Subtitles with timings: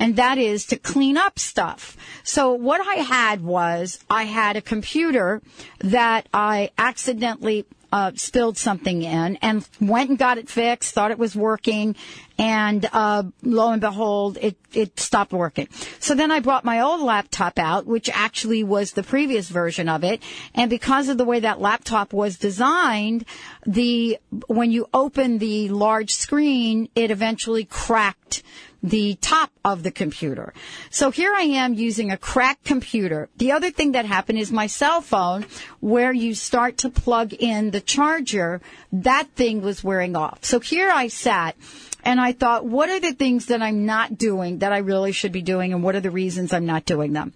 [0.00, 1.98] and that is to clean up stuff.
[2.24, 5.42] So what I had was I had a computer
[5.80, 11.18] that I accidentally uh, spilled something in and went and got it fixed, thought it
[11.18, 11.94] was working,
[12.38, 15.68] and uh, lo and behold, it, it stopped working.
[16.00, 20.04] So then I brought my old laptop out, which actually was the previous version of
[20.04, 20.22] it,
[20.54, 23.26] and because of the way that laptop was designed,
[23.66, 28.42] the when you open the large screen, it eventually cracked
[28.82, 30.52] the top of the computer.
[30.90, 33.28] So here I am using a cracked computer.
[33.36, 35.46] The other thing that happened is my cell phone,
[35.80, 38.60] where you start to plug in the charger,
[38.92, 40.44] that thing was wearing off.
[40.44, 41.56] So here I sat
[42.04, 45.32] and I thought, what are the things that I'm not doing that I really should
[45.32, 47.32] be doing and what are the reasons I'm not doing them?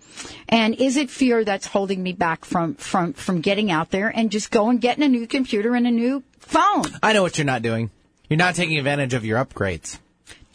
[0.49, 4.31] And is it fear that's holding me back from, from, from getting out there and
[4.31, 6.87] just go going getting a new computer and a new phone?
[7.03, 7.91] I know what you're not doing.
[8.29, 9.99] You're not taking advantage of your upgrades.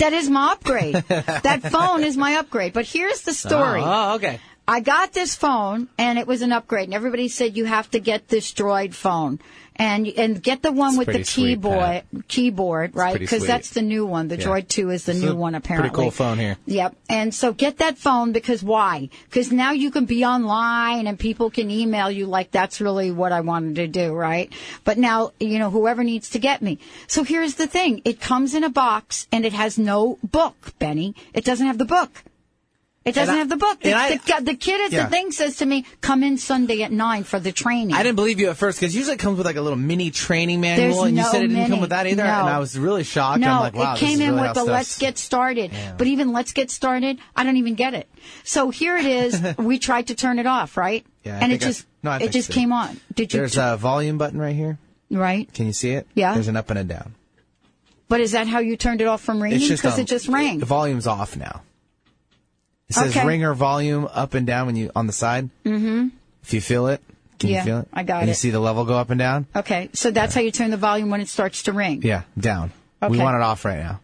[0.02, 0.96] That is my upgrade.
[1.08, 2.74] that phone is my upgrade.
[2.74, 3.82] But here's the story.
[3.84, 4.40] Oh, okay.
[4.68, 8.00] I got this phone and it was an upgrade and everybody said you have to
[8.00, 9.40] get this Droid phone
[9.78, 13.72] and and get the one It's with the pretty sweet, keyboard keyboard right because that's
[13.72, 14.28] the new one.
[14.28, 14.46] The Yeah.
[14.48, 15.90] Droid 2 is the new one apparently.
[15.90, 16.58] pretty cool phone here.
[16.66, 16.96] Yep.
[17.10, 19.10] And so get that phone because why?
[19.30, 23.32] Because now you can be online and people can email you like that's really what
[23.32, 24.52] I wanted to do, right?
[24.84, 26.80] But now, you know, whoever needs to get me.
[27.08, 28.02] So here's the thing.
[28.06, 31.16] It comes in a box and it has no book, Benny.
[31.34, 32.24] It doesn't have the book.
[33.04, 33.80] It doesn't I- have the book.
[33.80, 35.06] The, I- the, the kid at Yeah.
[35.06, 37.96] the thing says to me, come in Sunday at 9 for the training.
[37.96, 40.12] I didn't believe you at first because usually it comes with like a little mini
[40.12, 42.24] training manual, There's and you said it didn't come with that either.
[42.24, 42.30] No.
[42.30, 43.40] And I was really shocked.
[43.40, 45.96] No, I'm like, wow, it came in really with the "Let's get started," Yeah.
[45.98, 48.08] but even "Let's get started," I don't even get it.
[48.44, 49.42] So here it is.
[49.58, 51.04] we tried to turn it off, right?
[51.24, 52.54] Yeah, I and it just no, it just it.
[52.54, 53.00] came on.
[53.16, 53.40] Did you?
[53.40, 54.78] There's a volume button right here.
[55.10, 56.06] right, Can you see it?
[56.14, 56.36] Yeah.
[56.36, 57.16] There's an up and a down.
[58.10, 59.68] but is that how you turned it off from ringing?
[59.68, 60.60] Because um, it just rang.
[60.60, 61.64] The volume's off now.
[62.92, 63.26] It says Okay.
[63.26, 65.50] ringer volume up and down when you on the side.
[65.66, 66.10] Mm-hmm.
[66.44, 67.02] If you feel it,
[67.40, 67.88] can Yeah, you feel it?
[67.94, 69.48] I got and You see the level go up and down.
[69.56, 72.02] okay, so that's how you turn the volume when it starts to ring.
[72.04, 72.72] Yeah, down.
[73.02, 73.24] We Okay.
[73.24, 74.02] want it off right now.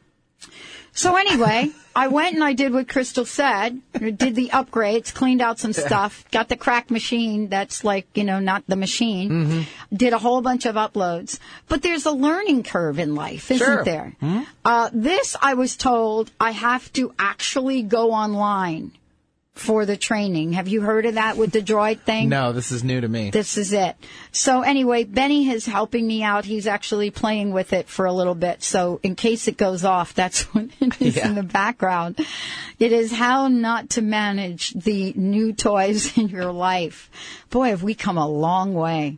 [0.94, 3.82] So anyway, I went and I did what Crystal said.
[3.94, 8.40] Did the upgrades, cleaned out some stuff, got the crack machine that's like, you know,
[8.40, 9.30] not the machine.
[9.32, 9.96] Mm-hmm.
[9.96, 11.40] Did a whole bunch of uploads.
[11.68, 13.84] But there's a learning curve in life, isn't Sure.
[13.84, 14.16] there?
[14.64, 18.92] Uh, this, I was told, I have to actually go online
[19.58, 20.54] for the training.
[20.54, 22.30] Have you heard of that with the droid thing?
[22.30, 23.30] No, this is new to me.
[23.32, 23.96] This is it.
[24.32, 26.46] So anyway, Benny is helping me out.
[26.46, 28.64] He's actually playing with it for a little bit.
[28.64, 31.30] So in case it goes off, that's what it is Yeah.
[31.30, 32.20] in the background.
[32.80, 37.10] It is how not to manage the new toys in your life.
[37.50, 39.18] Boy, have we come a long way.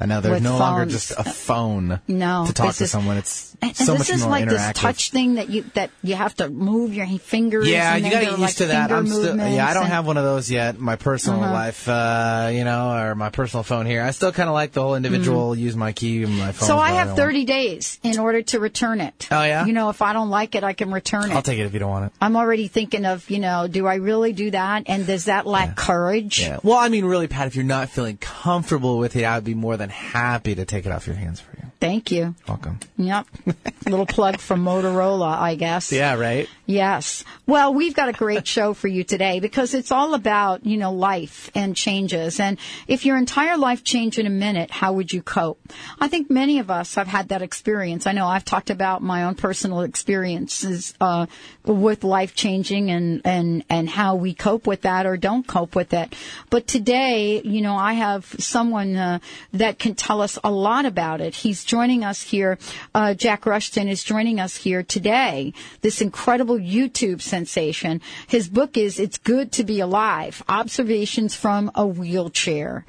[0.00, 3.16] I know there's with no longer just a phone No, to talk to is- someone.
[3.16, 4.50] It's And, and so this much is more like interactive.
[4.50, 7.68] this touch thing that you that you have to move your fingers.
[7.68, 8.92] Yeah, and you got to get used like to that.
[8.92, 10.78] I'm still, yeah, I don't and- have one of those yet.
[10.78, 11.52] My personal Uh-huh.
[11.52, 14.02] life, uh, you know, or my personal phone here.
[14.02, 16.68] I still kind of like the whole individual use my key and my phone.
[16.68, 17.18] So I have want.
[17.18, 19.26] 30 days in order to return it.
[19.32, 19.66] Oh, yeah?
[19.66, 21.34] You know, if I don't like it, I can return it.
[21.34, 22.12] I'll take it if you don't want it.
[22.20, 24.84] I'm already thinking of, you know, do I really do that?
[24.86, 26.40] And does that lack courage?
[26.40, 26.58] Yeah.
[26.62, 29.76] Well, I mean, really, Pat, if you're not feeling comfortable with it, I'd be more
[29.76, 31.68] than happy to take it off your hands for you.
[31.80, 32.34] Thank you.
[32.48, 32.80] Welcome.
[32.96, 33.26] Yep.
[33.86, 35.92] Little plug from Motorola, I guess.
[35.92, 36.48] Yeah, right.
[36.66, 37.24] Yes.
[37.46, 40.92] Well, we've got a great show for you today because it's all about, you know,
[40.92, 42.40] life and changes.
[42.40, 42.58] And
[42.88, 45.60] if your entire life changed in a minute, how would you cope?
[46.00, 48.06] I think many of us have had that experience.
[48.06, 51.26] I know I've talked about my own personal experiences, uh,
[51.64, 55.92] with life changing and, and, and how we cope with that or don't cope with
[55.94, 56.14] it.
[56.50, 59.18] But today, you know, I have someone, uh,
[59.52, 61.34] that can tell us a lot about it.
[61.34, 62.58] He's joining us here.
[62.94, 65.52] Uh, Jack Rushton is joining us here today.
[65.80, 68.00] This incredible YouTube sensation.
[68.26, 72.84] His book is "It's Good to Be Alive: Observations from a Wheelchair,"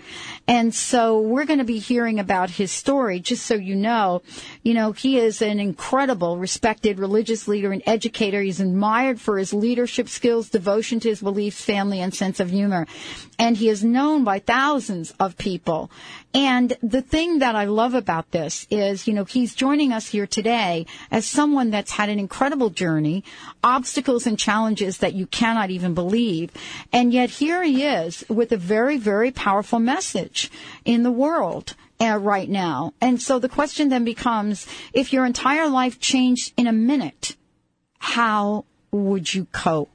[0.48, 3.20] and so we're going to be hearing about his story.
[3.20, 4.22] Just so you know,
[4.64, 8.42] you know he is an incredible, respected religious leader and educator.
[8.42, 12.88] He's admired for his leadership skills, devotion to his beliefs, family, and sense of humor,
[13.38, 15.92] and he is known by thousands of people.
[16.34, 20.28] And the thing that I love about this is, you know, he's joining us here
[20.28, 23.24] today as someone that's had an incredible journey,
[23.64, 26.52] obstacles and challenges that you cannot even believe.
[26.92, 30.52] And yet here he is with a very, very powerful message
[30.86, 31.76] in the world.
[32.02, 32.94] Uh, right now.
[33.02, 37.36] And so the question then becomes, if your entire life changed in a minute,
[37.98, 39.90] how would you cope?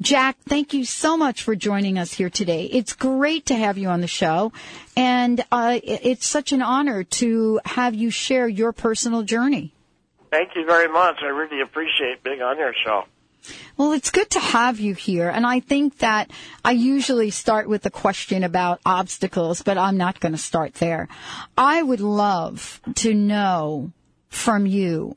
[0.00, 2.64] Jack, thank you so much for joining us here today.
[2.64, 4.52] It's great to have you on the show,
[4.96, 9.72] and uh, it's such an honor to have you share your personal journey.
[10.30, 11.16] Thank you very much.
[11.22, 13.04] I really appreciate being on your show.
[13.76, 15.28] Well, it's good to have you here.
[15.28, 16.30] And I think that
[16.64, 21.08] I usually start with a question about obstacles, but I'm not going to start there.
[21.56, 23.92] I would love to know
[24.28, 25.16] from you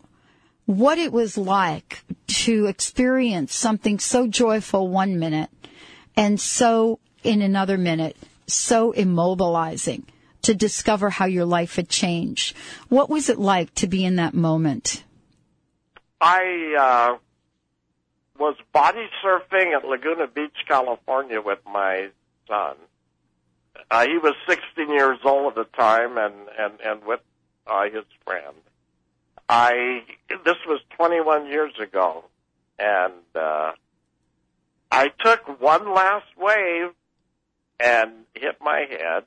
[0.67, 5.49] what it was like to experience something so joyful one minute
[6.15, 8.15] and so in another minute,
[8.47, 10.03] so immobilizing
[10.43, 12.55] to discover how your life had changed.
[12.89, 15.03] What was it like to be in that moment?
[16.21, 17.17] I uh,
[18.39, 22.09] was body surfing at Laguna Beach, California with my
[22.47, 22.75] son.
[23.91, 27.21] Uh, he was 16 years old at the time and, and, and with
[27.67, 28.55] uh, his friend.
[29.49, 32.25] I this was 21 years ago,
[32.77, 33.71] and uh,
[34.91, 36.91] I took one last wave
[37.79, 39.23] and hit my head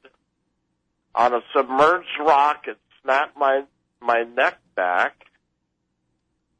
[1.15, 2.65] on a submerged rock.
[2.67, 3.65] It snapped my
[4.01, 5.15] my neck back,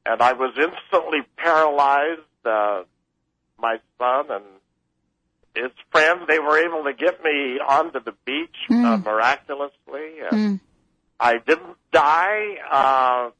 [0.07, 2.21] and I was instantly paralyzed.
[2.45, 2.85] Uh,
[3.59, 4.45] my son and
[5.55, 8.85] his friends they were able to get me onto the beach mm.
[8.85, 10.21] uh, miraculously.
[10.31, 10.61] And mm.
[11.19, 12.57] I didn't die.
[12.71, 13.31] Uh,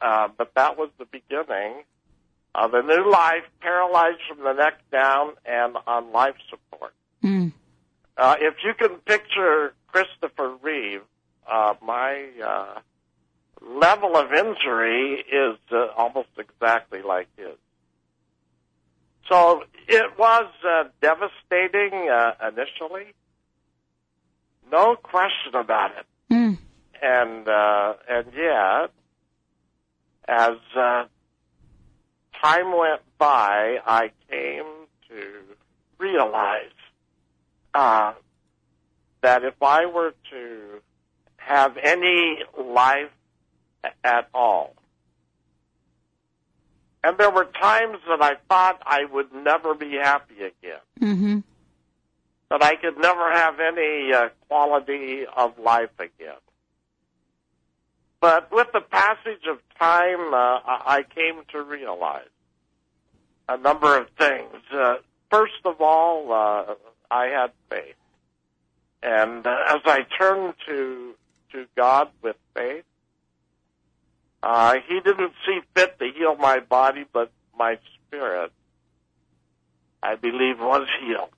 [0.00, 1.82] uh, but that was the beginning
[2.54, 6.94] of a new life, paralyzed from the neck down and on life support.
[7.22, 7.52] Mm.
[8.16, 11.02] Uh, if you can picture Christopher Reeve,
[11.50, 12.78] uh, my uh,
[13.62, 17.56] level of injury is uh, almost exactly like his.
[19.28, 23.12] So it was uh, devastating uh, initially,
[24.70, 26.06] no question about it.
[26.32, 26.58] Mm.
[27.02, 28.90] And uh, and yet,
[30.28, 31.04] as uh,
[32.42, 34.64] time went by, I came
[35.08, 35.32] to
[35.98, 36.64] realize
[37.74, 38.12] uh,
[39.22, 40.80] that if I were to
[41.36, 43.10] have any life
[44.02, 44.74] at all,
[47.04, 50.80] and there were times that I thought I would never be happy again.
[51.00, 51.38] Mm-hmm.
[52.50, 56.34] That I could never have any uh, quality of life again.
[58.20, 62.28] But with the passage of time, uh, I came to realize
[63.48, 64.56] a number of things.
[64.72, 64.96] Uh,
[65.30, 66.74] first of all, uh,
[67.10, 67.94] I had faith.
[69.02, 71.14] And uh, as I turned to,
[71.52, 72.84] to God with faith,
[74.42, 78.52] uh, He didn't see fit to heal my body, but my spirit,
[80.02, 81.30] I believe, was healed.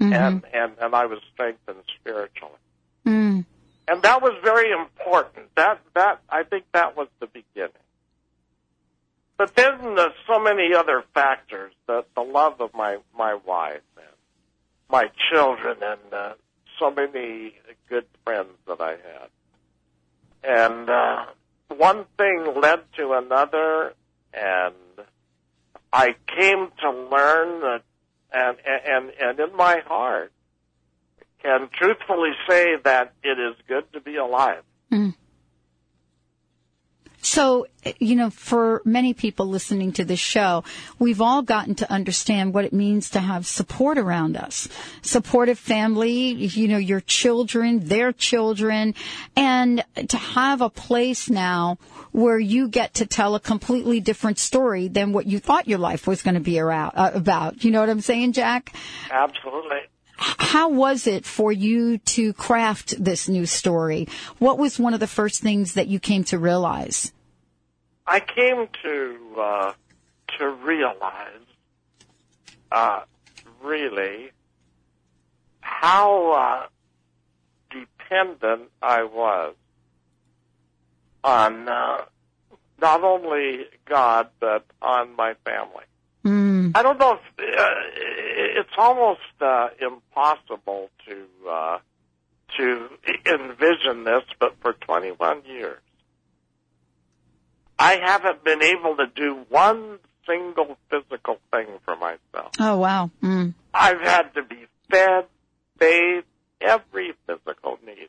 [0.00, 0.12] Mm-hmm.
[0.12, 2.54] And, and, and I was strengthened spiritually.
[3.90, 5.52] And that was very important.
[5.56, 7.72] That that I think that was the beginning.
[9.36, 14.06] But then there's so many other factors: the the love of my my wife and
[14.88, 16.34] my children, and uh,
[16.78, 17.54] so many
[17.88, 19.28] good friends that I had.
[20.44, 21.24] And uh,
[21.76, 23.94] one thing led to another,
[24.32, 24.74] and
[25.92, 27.82] I came to learn that,
[28.32, 30.32] and and and in my heart,
[31.42, 34.62] can truthfully say that it is good to be alive.
[34.92, 35.14] Mm.
[37.22, 37.66] So,
[37.98, 40.64] you know, for many people listening to this show,
[40.98, 44.68] we've all gotten to understand what it means to have support around us.
[45.02, 48.94] Supportive family, you know, your children, their children,
[49.36, 51.76] and to have a place now
[52.12, 56.06] where you get to tell a completely different story than what you thought your life
[56.06, 57.62] was going to be around, uh, about.
[57.62, 58.72] You know what I'm saying, Jack?
[59.10, 59.89] Absolutely
[60.20, 64.06] how was it for you to craft this new story?
[64.38, 67.12] What was one of the first things that you came to realize?
[68.06, 69.72] I came to uh,
[70.38, 71.46] to realize,
[72.70, 73.00] uh,
[73.62, 74.30] really,
[75.60, 76.66] how uh,
[77.70, 79.54] dependent I was
[81.24, 82.04] on uh,
[82.80, 85.84] not only God but on my family.
[86.24, 86.72] Mm.
[86.74, 87.64] I don't know if uh,
[88.60, 91.78] it's almost uh, impossible to uh,
[92.58, 92.88] to
[93.26, 95.78] envision this, but for 21 years,
[97.78, 102.52] I haven't been able to do one single physical thing for myself.
[102.58, 103.10] Oh wow.
[103.22, 103.54] Mm.
[103.72, 105.26] I've had to be fed,
[105.78, 106.26] bathed,
[106.60, 108.08] every physical need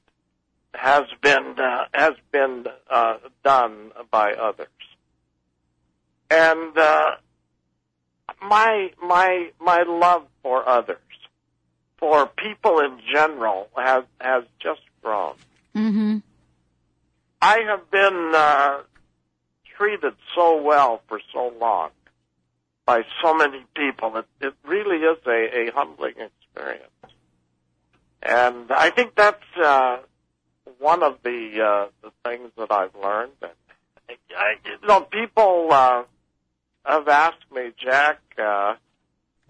[0.74, 4.68] has been uh, has been uh, done by others,
[6.30, 7.12] and uh,
[8.42, 10.98] my my my love for others,
[11.98, 15.34] for people in general, has has just grown.
[15.76, 16.18] Mm-hmm.
[17.42, 18.82] I have been uh,
[19.78, 21.90] treated so well for so long
[22.86, 24.18] by so many people.
[24.18, 26.92] It, it really is a, a humbling experience.
[28.24, 30.00] And I think that's uh,
[30.80, 33.32] one of the uh, the things that I've learned.
[33.42, 36.04] And I, you know, people uh,
[36.84, 38.76] have asked me, Jack, uh,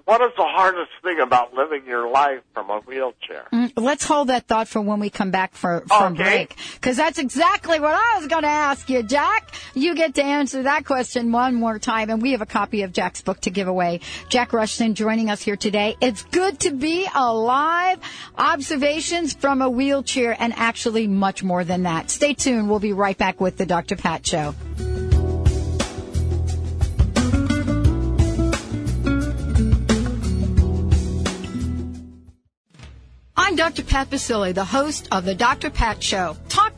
[0.06, 3.48] what is the hardest thing about living your life from a wheelchair?
[3.52, 6.24] Mm, Let's hold that thought for when we come back for, from Okay.
[6.24, 6.56] break.
[6.76, 9.51] Because that's exactly what I was going to ask you, Jack.
[9.74, 12.10] You get to answer that question one more time.
[12.10, 14.02] And we have a copy of Jack's book to give away.
[14.30, 15.96] Jack Rushton joining us here today.
[16.02, 18.00] It's good to be alive.
[18.38, 22.10] Observations from a wheelchair and actually much more than that.
[22.10, 22.70] Stay tuned.
[22.70, 23.96] We'll be right back with the Dr.
[23.96, 24.56] Pat Show.
[33.52, 33.84] I'm Dr.
[33.84, 35.70] Pat Baccili, the host of the Dr.
[35.70, 36.38] Pat Show.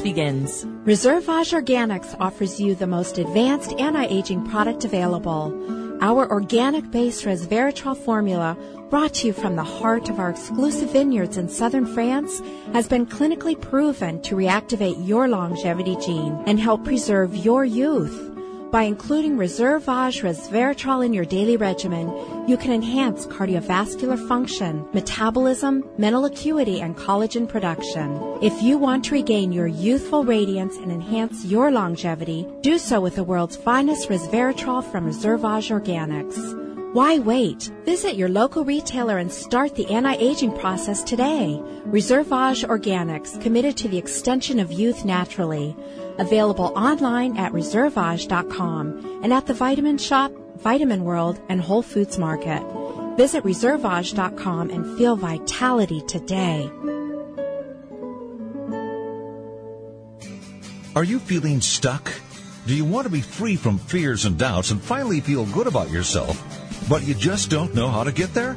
[0.00, 0.64] begins.
[0.84, 5.52] Reserveage Organics offers you the most advanced anti-aging product available.
[6.00, 8.56] Our organic-based resveratrol formula,
[8.90, 12.40] brought to you from the heart of our exclusive vineyards in southern France,
[12.72, 18.35] has been clinically proven to reactivate your longevity gene and help preserve your youth.
[18.70, 22.08] By including Reserveage resveratrol in your daily regimen,
[22.48, 28.20] you can enhance cardiovascular function, metabolism, mental acuity, and collagen production.
[28.42, 33.14] If you want to regain your youthful radiance and enhance your longevity, do so with
[33.14, 36.64] the world's finest resveratrol from Reserveage Organics.
[36.92, 37.70] Why wait?
[37.84, 41.60] Visit your local retailer and start the anti-aging process today.
[41.86, 45.76] Reserveage Organics, committed to the extension of youth naturally.
[46.18, 52.62] Available online at reserveage.com and at the Vitamin Shop, Vitamin World, and Whole Foods Market.
[53.16, 56.70] Visit reserveage.com and feel vitality today.
[60.94, 62.10] Are you feeling stuck?
[62.66, 65.90] Do you want to be free from fears and doubts and finally feel good about
[65.90, 66.42] yourself,
[66.88, 68.56] but you just don't know how to get there?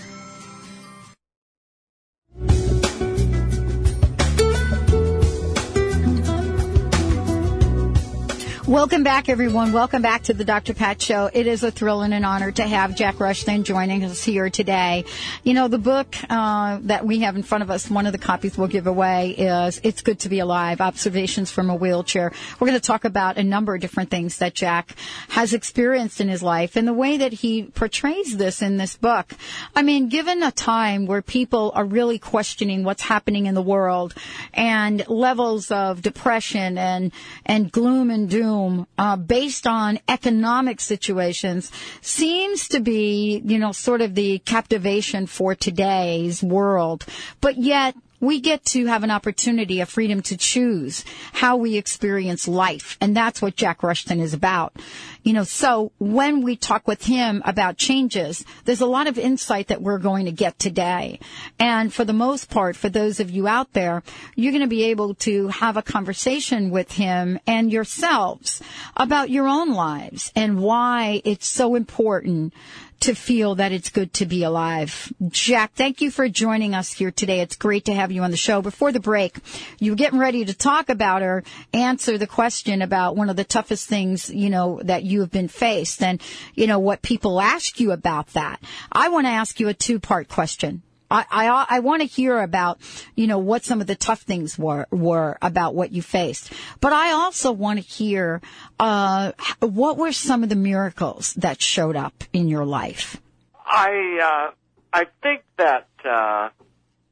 [8.71, 9.73] Welcome back, everyone.
[9.73, 10.73] Welcome back to the Dr.
[10.73, 11.29] Pat Show.
[11.33, 15.03] It is a thrill and an honor to have Jack Rushton joining us here today.
[15.43, 18.17] You know, the book uh, that we have in front of us, one of the
[18.17, 22.31] copies we'll give away is It's Good to Be Alive Observations from a Wheelchair.
[22.61, 24.95] We're going to talk about a number of different things that Jack
[25.27, 29.33] has experienced in his life and the way that he portrays this in this book.
[29.75, 34.13] I mean, given a time where people are really questioning what's happening in the world
[34.53, 37.11] and levels of depression and,
[37.45, 38.60] and gloom and doom
[38.97, 45.55] uh, based on economic situations seems to be, you know, sort of the captivation for
[45.55, 47.05] today's world.
[47.41, 52.47] But yet, we get to have an opportunity, a freedom to choose how we experience
[52.47, 52.97] life.
[53.01, 54.77] And that's what Jack Rushton is about.
[55.23, 59.67] You know, so when we talk with him about changes, there's a lot of insight
[59.67, 61.19] that we're going to get today.
[61.59, 64.03] And for the most part, for those of you out there,
[64.35, 68.61] you're going to be able to have a conversation with him and yourselves
[68.95, 72.53] about your own lives and why it's so important
[73.01, 75.11] to feel that it's good to be alive.
[75.29, 77.41] Jack, thank you for joining us here today.
[77.41, 78.61] It's great to have you on the show.
[78.61, 79.37] Before the break,
[79.79, 81.43] you were getting ready to talk about or
[81.73, 85.47] answer the question about one of the toughest things, you know, that you have been
[85.47, 86.21] faced and,
[86.55, 88.61] you know, what people ask you about that.
[88.91, 90.83] I want to ask you a two part question.
[91.11, 92.79] I, I, I want to hear about,
[93.15, 96.53] you know, what some of the tough things were, were about what you faced.
[96.79, 98.41] But I also want to hear,
[98.79, 103.21] uh, what were some of the miracles that showed up in your life?
[103.65, 104.53] I, uh,
[104.93, 106.49] I think that, uh,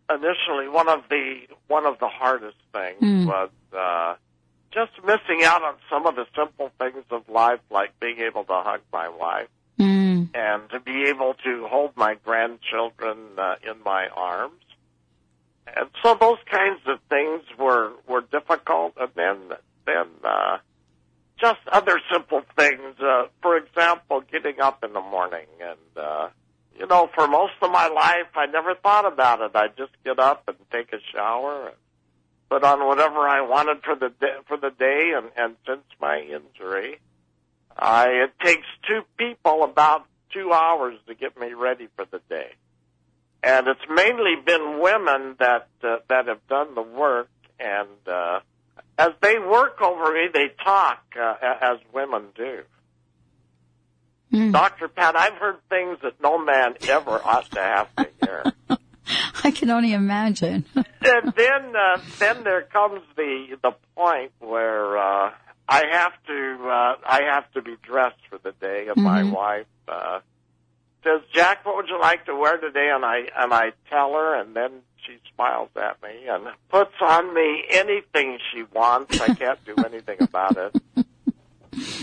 [0.09, 3.25] initially one of the, one of the hardest things Mm.
[3.25, 4.15] was, uh,
[4.71, 8.53] just missing out on some of the simple things of life, like being able to
[8.53, 9.47] hug my wife
[9.79, 10.27] Mm.
[10.33, 14.61] and to be able to hold my grandchildren uh, in my arms.
[15.67, 19.37] And so those kinds of things were were difficult, and then
[19.85, 20.57] then uh,
[21.39, 22.99] just other simple things.
[22.99, 26.27] Uh, for example, getting up in the morning, and uh,
[26.77, 29.51] you know, for most of my life, I never thought about it.
[29.55, 31.75] I just get up and take a shower, and
[32.49, 36.19] put on whatever I wanted for the day, for the day, and and since my
[36.19, 36.99] injury,
[37.77, 42.51] I, it takes two people about two hours to get me ready for the day.
[43.41, 48.39] And it's mainly been women that, uh, that have done the work and, uh,
[48.97, 52.63] as they work over me, they talk, uh, as women do.
[54.33, 54.51] Mm.
[54.51, 54.89] Dr.
[54.89, 58.43] Pat, I've heard things that no man ever ought to have to hear.
[59.43, 60.65] I can only imagine.
[60.75, 65.31] and then uh, then there comes the the point where uh,
[65.71, 69.31] I have to uh, I have to be dressed for the day, and my Mhm.
[69.31, 70.19] wife uh,
[71.03, 74.33] says, "Jack, what would you like to wear today?" And I and I tell her,
[74.35, 79.11] and then she smiles at me and puts on me anything she wants.
[79.21, 80.73] I can't do anything about it.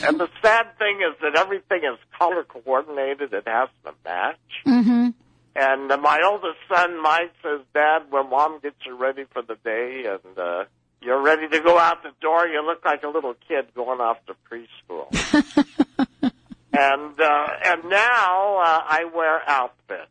[0.04, 3.32] And the sad thing is that everything is color coordinated.
[3.32, 4.38] It has to match.
[4.64, 5.08] mm-hmm.
[5.56, 9.56] And uh, my oldest son, Mike, says, Dad, when Mom gets you ready for the
[9.64, 10.64] day and uh,
[11.02, 14.18] you're ready to go out the door, you look like a little kid going off
[14.26, 15.08] to preschool.
[16.72, 20.10] and uh, and now uh, I wear outfits,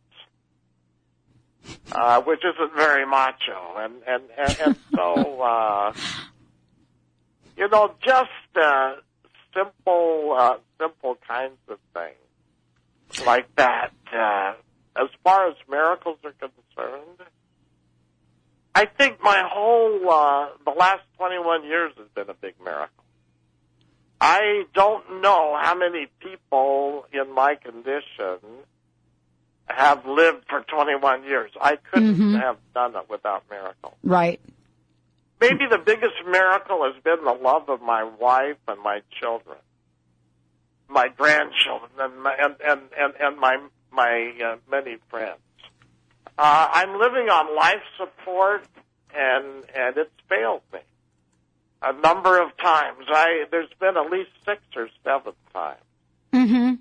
[1.91, 5.93] uh, which isn't very macho, and and and, and so uh,
[7.57, 8.95] you know, just uh,
[9.53, 13.93] simple uh, simple kinds of things like that.
[14.13, 14.53] Uh,
[14.97, 17.19] as far as miracles are concerned,
[18.77, 23.03] I think my whole uh, the last 21 years has been a big miracle.
[24.19, 28.39] I don't know how many people in my condition
[29.67, 31.51] have lived for 21 years.
[31.59, 32.39] I couldn't Mhm.
[32.39, 33.97] have done it without miracle.
[34.03, 34.39] Right.
[35.39, 39.57] Maybe the biggest miracle has been the love of my wife and my children,
[40.89, 43.57] my grandchildren, and my, and, and, and, and my
[43.91, 45.39] my uh, many friends.
[46.37, 48.65] Uh, I'm living on life support,
[49.15, 50.79] and and it's failed me
[51.81, 53.05] a number of times.
[53.09, 55.79] I there's been at least six or seven times
[56.33, 56.73] Mm-hmm.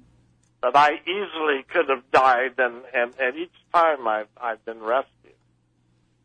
[0.63, 5.35] that I easily could have died, and and, and each time I've I've been rescued.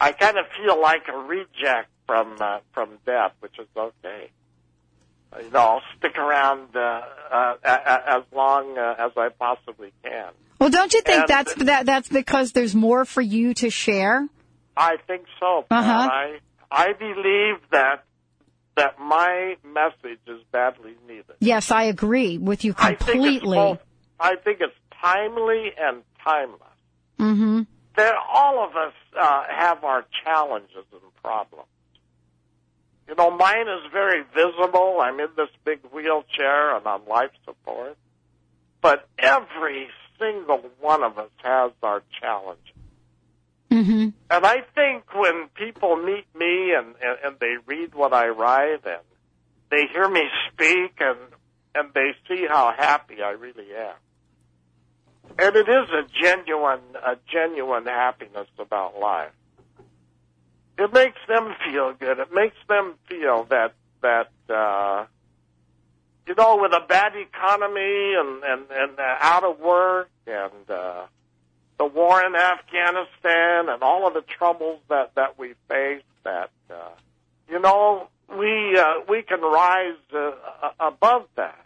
[0.01, 4.31] I kind of feel like a reject from uh, from death, which is okay.
[5.43, 10.31] You know, I'll stick around uh, uh, as long uh, as I possibly can.
[10.59, 14.27] Well, don't you think And- that's that that's because there's more for you to share?
[14.75, 15.65] I think so.
[15.69, 16.09] Uh-huh.
[16.11, 16.39] I
[16.71, 18.03] I believe that
[18.75, 21.35] that my message is badly needed.
[21.39, 23.57] Yes, I agree with you I think it's completely.
[23.57, 23.79] both.
[24.19, 26.61] I think it's timely and timeless.
[27.19, 27.63] Mm-hmm.
[27.97, 31.67] that all of us uh, have our challenges and problems.
[33.09, 34.99] You know, mine is very visible.
[35.01, 37.97] I'm in this big wheelchair and on life support.
[38.81, 39.89] But every
[40.19, 42.73] single one of us has our challenges.
[43.71, 44.09] Mm-hmm.
[44.31, 48.85] And I think when people meet me and, and, and they read what I write
[48.85, 49.03] and
[49.69, 51.19] they hear me speak and,
[51.75, 53.95] and they see how happy I really am.
[55.37, 59.31] And it is a genuine, a genuine happiness about life.
[60.77, 62.19] It makes them feel good.
[62.19, 65.05] It makes them feel that, that, uh,
[66.29, 71.01] you know, with a bad economy and, and, and uh, out of work and, uh,
[71.79, 76.89] the war in Afghanistan and all of the troubles that, that we face that, uh,
[77.49, 80.31] you know, we, uh, we can rise, uh,
[80.79, 81.65] above that.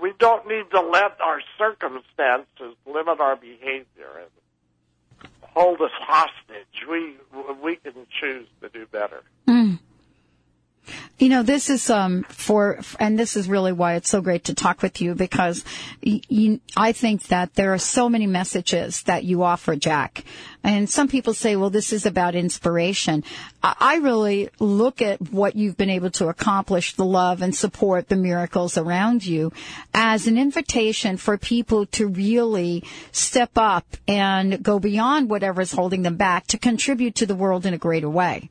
[0.00, 6.86] We don't need to let our circumstances limit our behavior and hold us hostage.
[6.88, 7.16] We,
[7.60, 9.24] we can choose to do better.
[11.16, 14.54] You know, this is um for, and this is really why it's so great to
[14.54, 15.64] talk with you because
[16.76, 20.24] I think that there are so many messages that you offer, Jack.
[20.64, 23.22] And some people say, well, this is about inspiration.
[23.62, 28.16] I really look at what you've been able to accomplish, the love and support, the
[28.16, 29.52] miracles around you
[29.92, 36.02] as an invitation for people to really step up and go beyond whatever is holding
[36.02, 38.50] them back to contribute to the world in a greater way.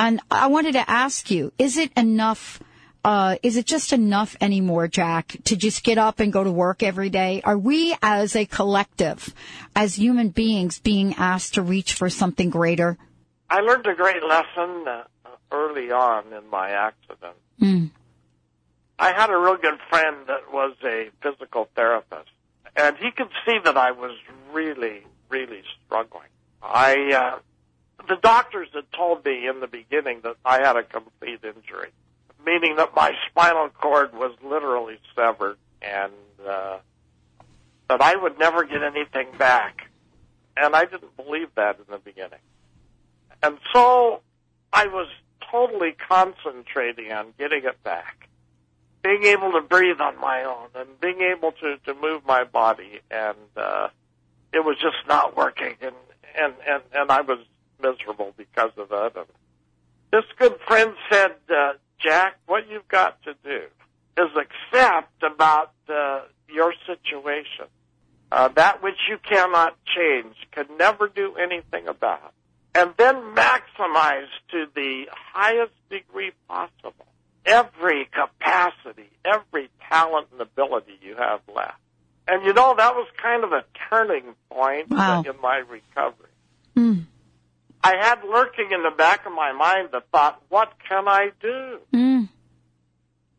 [0.00, 2.58] And I wanted to ask you, is it enough?
[3.04, 6.82] Uh, is it just enough anymore, Jack, to just get up and go to work
[6.82, 7.42] every day?
[7.44, 9.34] Are we as a collective,
[9.76, 12.96] as human beings, being asked to reach for something greater?
[13.50, 15.04] I learned a great lesson uh,
[15.52, 17.36] early on in my accident.
[17.60, 17.90] Mm.
[18.98, 22.30] I had a real good friend that was a physical therapist,
[22.74, 24.16] and he could see that I was
[24.50, 26.28] really, really struggling.
[26.62, 27.38] I uh,
[28.10, 31.90] the doctors had told me in the beginning that I had a complete injury,
[32.44, 36.12] meaning that my spinal cord was literally severed and
[36.44, 36.78] uh,
[37.88, 39.88] that I would never get anything back.
[40.56, 42.40] And I didn't believe that in the beginning.
[43.44, 44.22] And so
[44.72, 45.06] I was
[45.48, 48.28] totally concentrating on getting it back,
[49.04, 53.02] being able to breathe on my own and being able to, to move my body.
[53.08, 53.88] And uh,
[54.52, 55.76] it was just not working.
[55.80, 55.94] And,
[56.36, 57.38] and, and, and I was
[57.82, 59.16] miserable because of it.
[59.16, 59.26] And
[60.12, 63.62] this good friend said, uh, Jack, what you've got to do
[64.18, 67.66] is accept about uh, your situation.
[68.32, 72.32] Uh, that which you cannot change, can never do anything about.
[72.74, 77.06] And then maximize to the highest degree possible
[77.44, 81.78] every capacity, every talent and ability you have left.
[82.28, 85.22] And you know, that was kind of a turning point wow.
[85.26, 86.28] in my recovery.
[86.76, 87.04] Mm.
[87.82, 91.78] I had lurking in the back of my mind the thought, what can I do?
[91.94, 92.28] Mm.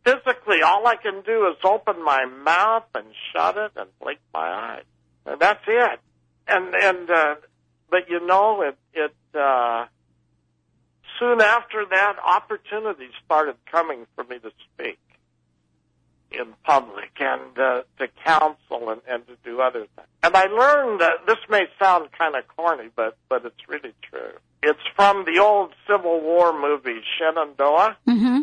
[0.04, 4.50] Physically, all I can do is open my mouth and shut it and blink my
[4.50, 4.84] eyes.
[5.26, 6.00] And that's it.
[6.48, 7.36] And, and, uh,
[7.90, 9.86] but you know, it, it, uh,
[11.20, 14.98] soon after that, opportunities started coming for me to speak
[16.32, 20.08] in public and uh, to counsel and, and to do other things.
[20.24, 24.34] And I learned that this may sound kind of corny, but but it's really true.
[24.64, 27.98] It's from the old Civil War movie Shenandoah.
[28.08, 28.42] Mm-hmm.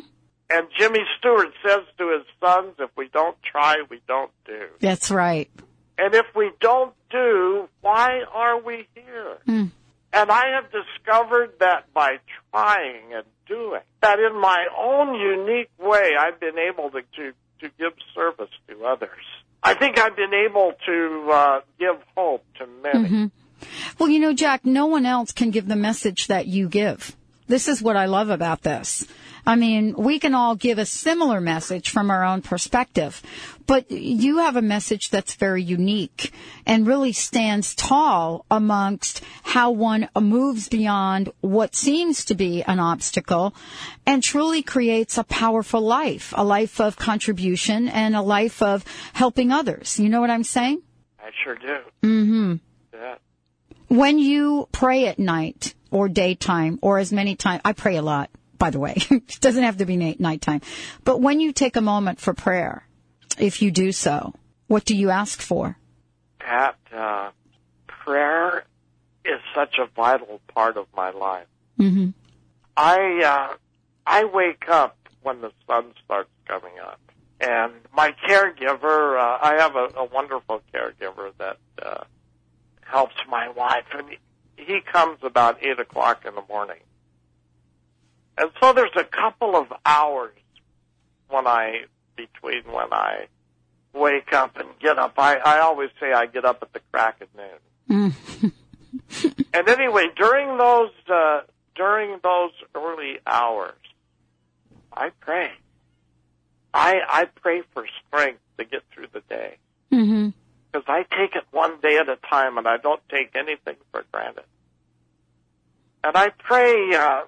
[0.50, 4.68] And Jimmy Stewart says to his sons, if we don't try, we don't do.
[4.80, 5.50] That's right.
[5.98, 9.38] And if we don't do, why are we here?
[9.46, 9.70] Mm.
[10.12, 12.18] And I have discovered that by
[12.50, 17.70] trying and doing, that in my own unique way, I've been able to, to to
[17.78, 19.24] give service to others.
[19.62, 23.08] I think I've been able to uh, give hope to many.
[23.08, 23.26] Mm-hmm.
[23.98, 27.16] Well, you know, Jack, no one else can give the message that you give.
[27.48, 29.06] This is what I love about this.
[29.46, 33.22] I mean, we can all give a similar message from our own perspective,
[33.66, 36.32] but you have a message that's very unique
[36.66, 43.54] and really stands tall amongst how one moves beyond what seems to be an obstacle
[44.04, 48.84] and truly creates a powerful life, a life of contribution and a life of
[49.14, 49.98] helping others.
[49.98, 50.82] You know what I'm saying?
[51.18, 51.78] I sure do.
[52.02, 52.54] Mm-hmm.
[52.92, 53.14] Yeah.
[53.88, 58.30] When you pray at night or daytime or as many times, I pray a lot
[58.58, 58.96] by the way.
[59.10, 60.60] it doesn't have to be night- nighttime.
[61.04, 62.86] But when you take a moment for prayer,
[63.38, 64.34] if you do so,
[64.66, 65.78] what do you ask for?
[66.40, 67.30] Pat, uh,
[67.86, 68.64] prayer
[69.24, 71.46] is such a vital part of my life.
[71.78, 72.10] Mm-hmm.
[72.76, 73.56] I uh,
[74.06, 77.00] I wake up when the sun starts coming up,
[77.40, 79.18] and my caregiver.
[79.18, 82.04] Uh, I have a, a wonderful caregiver that uh,
[82.80, 84.08] helps my wife, and
[84.58, 86.80] he, comes about eight o'clock in the morning
[88.36, 90.34] And so there's a couple of hours
[91.28, 91.84] when I,
[92.16, 93.28] between when I
[93.92, 95.14] wake up and get up.
[95.18, 98.14] I, I always say I get up at the crack of noon.
[99.54, 101.40] and anyway, during those, uh,
[101.74, 103.74] during those early hours,
[104.92, 105.50] I pray.
[106.74, 109.56] I, I pray for strength to get through the day.
[109.92, 110.28] Mm-hmm.
[110.70, 114.04] Because I take it one day at a time and I don't take anything for
[114.12, 114.44] granted.
[116.04, 117.22] And I pray, uh,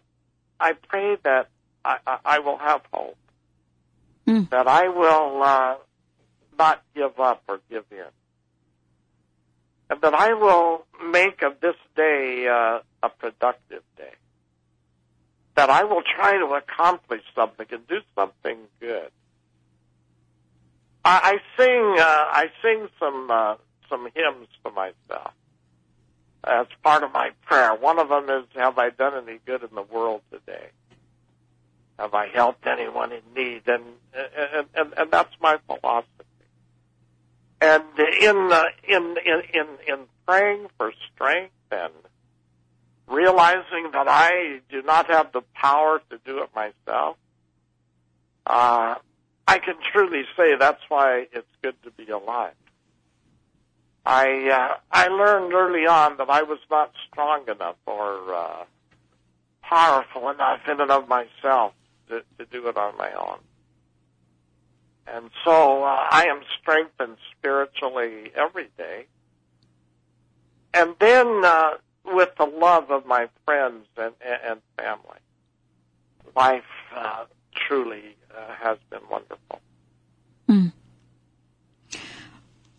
[0.58, 1.48] I pray that
[1.84, 3.16] I, I, I will have hope.
[4.26, 4.50] Mm.
[4.50, 5.74] That I will, uh,
[6.58, 8.04] not give up or give in.
[9.88, 14.12] And that I will make of this day, uh, a productive day.
[15.56, 19.10] That I will try to accomplish something and do something good.
[21.04, 23.54] I, I sing, uh, I sing some, uh,
[23.88, 25.32] some hymns to myself
[26.44, 27.74] as part of my prayer.
[27.74, 30.68] One of them is, have I done any good in the world today?
[31.98, 33.62] Have I helped anyone in need?
[33.66, 33.84] And,
[34.14, 36.08] and, and, and that's my philosophy.
[37.60, 41.92] And in, uh, in, in, in, in praying for strength and
[43.06, 47.16] realizing that I do not have the power to do it myself,
[48.46, 48.94] uh,
[49.50, 52.54] I can truly say that's why it's good to be alive.
[54.06, 58.64] I uh, I learned early on that I was not strong enough or uh,
[59.60, 61.72] powerful enough in and of myself
[62.08, 63.38] to, to do it on my own.
[65.08, 69.06] And so uh, I am strengthened spiritually every day.
[70.72, 71.70] And then uh,
[72.04, 75.18] with the love of my friends and, and family,
[76.36, 76.62] life
[76.94, 79.60] uh, truly uh, has been wonderful.
[80.48, 80.72] Mm.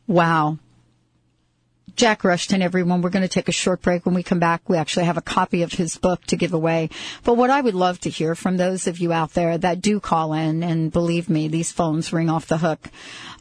[0.08, 0.58] Wow.
[1.96, 3.02] Jack Rushton, everyone.
[3.02, 4.06] We're going to take a short break.
[4.06, 6.90] When we come back, we actually have a copy of his book to give away.
[7.24, 10.00] But what I would love to hear from those of you out there that do
[10.00, 12.90] call in, and believe me, these phones ring off the hook.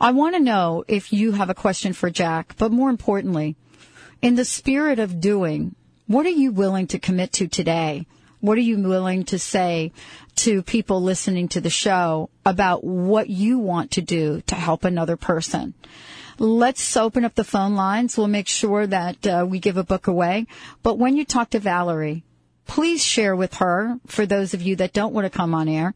[0.00, 3.56] I want to know if you have a question for Jack, but more importantly,
[4.20, 5.74] in the spirit of doing,
[6.06, 8.06] what are you willing to commit to today?
[8.40, 9.92] What are you willing to say
[10.36, 15.16] to people listening to the show about what you want to do to help another
[15.16, 15.74] person?
[16.38, 18.16] Let's open up the phone lines.
[18.16, 20.46] We'll make sure that uh, we give a book away.
[20.82, 22.24] But when you talk to Valerie,
[22.66, 25.92] please share with her, for those of you that don't want to come on air,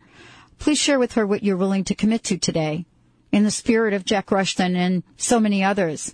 [0.58, 2.84] please share with her what you're willing to commit to today
[3.32, 6.12] in the spirit of Jack Rushton and so many others.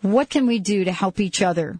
[0.00, 1.78] What can we do to help each other?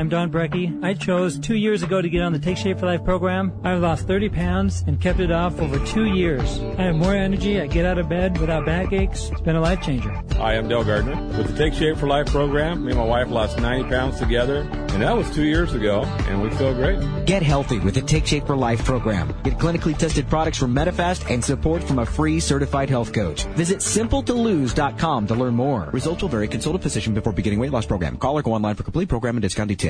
[0.00, 0.82] I'm Don Brecky.
[0.82, 3.52] I chose two years ago to get on the Take Shape for Life program.
[3.62, 6.58] I've lost 30 pounds and kept it off over two years.
[6.78, 7.60] I have more energy.
[7.60, 9.28] I get out of bed without backaches.
[9.28, 10.10] It's been a life changer.
[10.38, 11.16] Hi, I'm Dale Gardner.
[11.36, 14.60] With the Take Shape for Life program, me and my wife lost 90 pounds together,
[14.62, 17.26] and that was two years ago, and we feel great.
[17.26, 19.34] Get healthy with the Take Shape for Life program.
[19.44, 23.44] Get clinically tested products from Medifast and support from a free certified health coach.
[23.48, 25.90] Visit simpletolose.com to learn more.
[25.92, 26.48] Results will vary.
[26.48, 28.16] Consult a physician before beginning weight loss program.
[28.16, 29.89] Call or go online for complete program and discount details.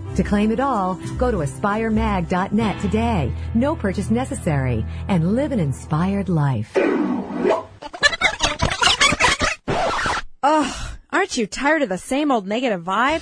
[0.15, 3.33] To claim it all, go to aspiremag.net today.
[3.53, 6.77] No purchase necessary and live an inspired life.
[10.43, 10.75] Ugh,
[11.11, 13.21] aren't you tired of the same old negative vibe?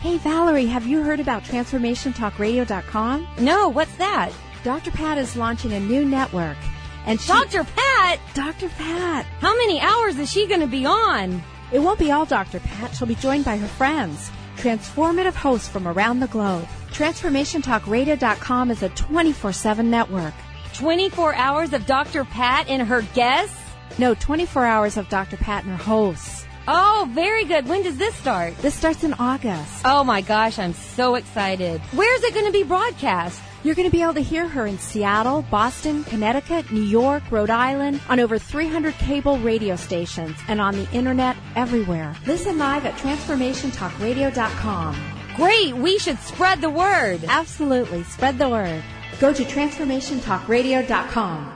[0.00, 3.28] Hey Valerie, have you heard about TransformationTalkRadio.com?
[3.40, 4.32] No, what's that?
[4.62, 4.92] Dr.
[4.92, 6.56] Pat is launching a new network.
[7.04, 7.64] And she, Dr.
[7.64, 8.20] Pat?
[8.34, 8.68] Dr.
[8.68, 9.26] Pat.
[9.40, 11.42] How many hours is she going to be on?
[11.72, 12.60] It won't be all Dr.
[12.60, 12.94] Pat.
[12.94, 16.66] She'll be joined by her friends, transformative hosts from around the globe.
[16.90, 20.34] TransformationTalkRadio.com is a 24-7 network.
[20.74, 22.24] 24 hours of Dr.
[22.24, 23.56] Pat and her guests?
[23.98, 25.36] No, 24 hours of Dr.
[25.36, 26.44] Pat and her hosts.
[26.66, 27.66] Oh, very good.
[27.66, 28.56] When does this start?
[28.58, 29.82] This starts in August.
[29.84, 31.80] Oh my gosh, I'm so excited.
[31.92, 33.40] Where's it going to be broadcast?
[33.64, 37.50] You're going to be able to hear her in Seattle, Boston, Connecticut, New York, Rhode
[37.50, 42.14] Island, on over 300 cable radio stations, and on the internet everywhere.
[42.24, 44.96] Listen live at transformationtalkradio.com.
[45.34, 47.24] Great, we should spread the word.
[47.26, 48.80] Absolutely, spread the word.
[49.18, 51.54] Go to transformationtalkradio.com.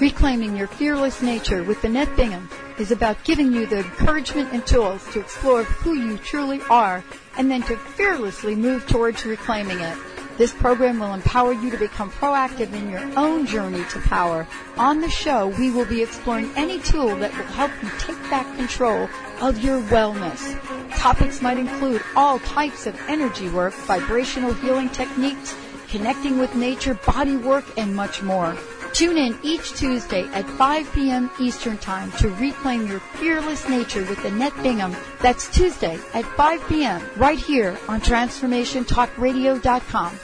[0.00, 5.04] Reclaiming your fearless nature with Annette Bingham is about giving you the encouragement and tools
[5.12, 7.02] to explore who you truly are
[7.38, 9.96] and then to fearlessly move towards reclaiming it.
[10.36, 14.46] This program will empower you to become proactive in your own journey to power.
[14.76, 18.46] On the show, we will be exploring any tool that will help you take back
[18.56, 19.08] control
[19.40, 20.56] of your wellness.
[20.96, 25.56] Topics might include all types of energy work, vibrational healing techniques,
[25.88, 28.56] connecting with nature, body work, and much more.
[28.92, 31.28] Tune in each Tuesday at 5 p.m.
[31.40, 34.94] Eastern Time to reclaim your fearless nature with Annette Bingham.
[35.20, 37.02] That's Tuesday at 5 p.m.
[37.16, 40.18] right here on TransformationTalkRadio.com.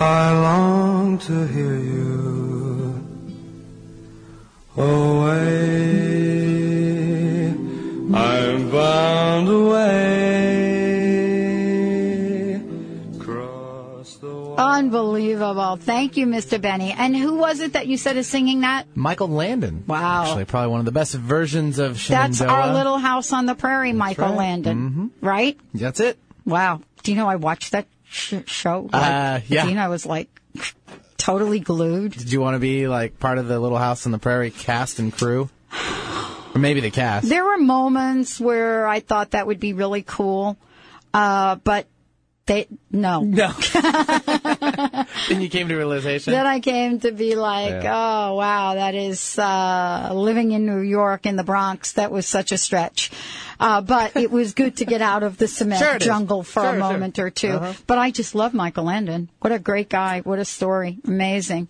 [0.00, 3.04] I long to hear you
[4.76, 5.57] away.
[15.72, 15.94] Unbelievable.
[15.94, 16.60] Thank you, Mr.
[16.60, 16.92] Benny.
[16.92, 18.86] And who was it that you said is singing that?
[18.94, 19.84] Michael Landon.
[19.86, 20.24] Wow.
[20.24, 22.28] Actually, probably one of the best versions of Shenandoah.
[22.28, 24.36] That's our little house on the prairie, Michael right.
[24.36, 25.10] Landon.
[25.20, 25.58] Right?
[25.74, 26.18] That's it.
[26.44, 26.80] Wow.
[27.02, 28.88] Do you know I watched that sh- show?
[28.92, 29.66] Uh, yeah.
[29.66, 30.28] You know, I was like
[31.16, 32.12] totally glued.
[32.12, 34.98] Did you want to be like part of the Little House on the Prairie cast
[34.98, 35.50] and crew?
[36.54, 37.28] Or maybe the cast.
[37.28, 40.56] There were moments where I thought that would be really cool,
[41.12, 41.86] uh, but
[42.48, 43.20] they no.
[43.38, 43.52] No.
[45.28, 46.32] then you came to realization.
[46.32, 51.26] Then I came to be like, oh wow, that is uh, living in New York
[51.26, 51.92] in the Bronx.
[51.92, 53.10] That was such a stretch,
[53.60, 56.70] uh, but it was good to get out of the cement Sure jungle for Sure,
[56.70, 56.78] a sure.
[56.80, 57.72] moment or 2 Uh-huh.
[57.86, 59.28] But I just love Michael Landon.
[59.40, 60.20] What a great guy!
[60.20, 60.98] What a story!
[61.06, 61.68] Amazing.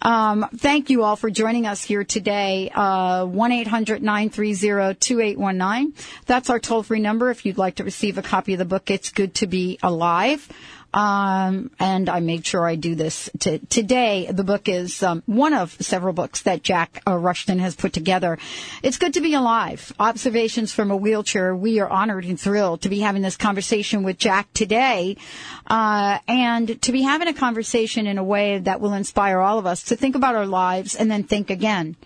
[0.00, 2.70] Um, thank you all for joining us here today.
[2.74, 5.92] Uh, 1-800-930-2819.
[6.26, 9.10] That's our toll-free number if you'd like to receive a copy of the book, It's
[9.10, 10.48] Good to Be Alive.
[10.94, 14.28] Um, and I made sure I do this to, today.
[14.30, 18.38] The book is um, one of several books that Jack uh, Rushton has put together.
[18.82, 19.92] It's good to be alive.
[20.00, 21.54] Observations from a wheelchair.
[21.54, 25.18] We are honored and thrilled to be having this conversation with Jack today,
[25.66, 29.66] uh, and to be having a conversation in a way that will inspire all of
[29.66, 31.96] us to think about our lives and then think again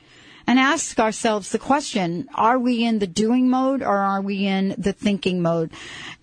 [0.46, 4.74] and ask ourselves the question, are we in the doing mode or are we in
[4.78, 5.70] the thinking mode?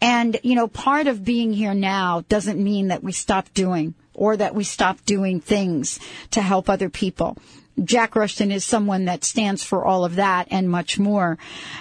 [0.01, 4.35] And, you know, part of being here now doesn't mean that we stop doing or
[4.37, 5.99] that we stop doing things
[6.31, 7.37] to help other people.
[7.83, 11.37] Jack Rushton is someone that stands for all of that and much more.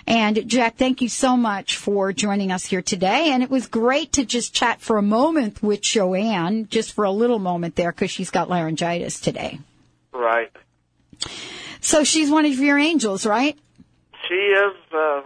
[0.06, 3.30] And Jack, thank you so much for joining us here today.
[3.32, 7.10] And it was great to just chat for a moment with Joanne, just for a
[7.10, 9.58] little moment there, because she's got laryngitis today.
[10.12, 10.52] Right.
[11.80, 13.58] So she's one of your angels, right?
[14.28, 15.22] She is uh,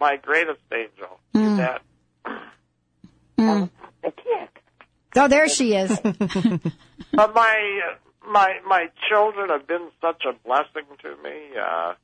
[0.00, 1.20] my greatest angel.
[1.34, 1.56] Mm.
[1.58, 1.82] That
[3.38, 3.70] Mm.
[5.16, 5.98] Oh, there she is.
[6.00, 7.80] but my
[8.26, 11.58] my my children have been such a blessing to me.
[11.60, 11.94] Uh,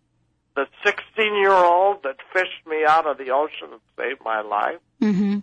[0.55, 4.79] the 16 year old that fished me out of the ocean and saved my life.
[5.01, 5.39] mm-hmm.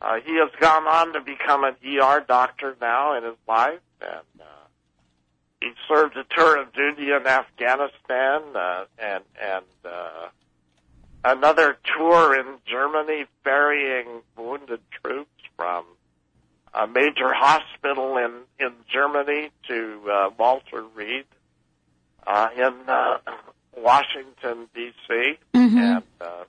[0.00, 4.40] Uh, he has gone on to become an ER doctor now in his life, and
[4.40, 4.63] uh,
[5.64, 10.28] he served a tour of duty in Afghanistan, uh, and and uh,
[11.24, 15.86] another tour in Germany, ferrying wounded troops from
[16.74, 21.24] a major hospital in in Germany to uh, Walter Reed
[22.26, 23.18] uh, in uh,
[23.76, 25.38] Washington D.C.
[25.54, 25.76] Mhm.
[25.78, 26.02] and.
[26.20, 26.44] Uh,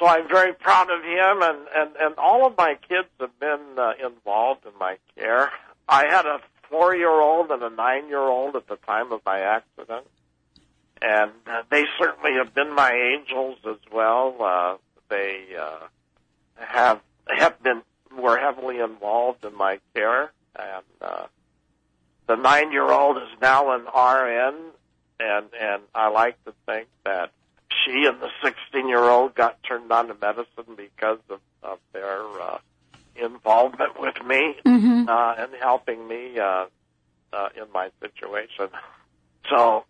[0.00, 3.78] so I'm very proud of him, and and and all of my kids have been
[3.78, 5.52] uh, involved in my care.
[5.86, 6.40] I had a
[6.72, 10.06] four-year-old and a nine-year-old at the time of my accident,
[11.02, 14.36] and uh, they certainly have been my angels as well.
[14.40, 14.76] Uh,
[15.10, 15.86] they uh,
[16.56, 17.82] have have been
[18.18, 21.26] were heavily involved in my care, and uh,
[22.26, 24.72] the nine-year-old is now an RN,
[25.20, 27.30] and and I like to think that
[27.84, 32.22] she and the 16 year old got turned on to medicine because of, of their
[32.40, 32.58] uh,
[33.16, 35.08] involvement with me Mhm.
[35.08, 36.66] uh, and helping me uh,
[37.32, 38.68] uh, in my situation.
[39.50, 39.84] So,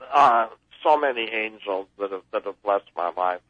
[0.00, 0.48] uh,
[0.82, 3.42] so many angels that have that have blessed my life.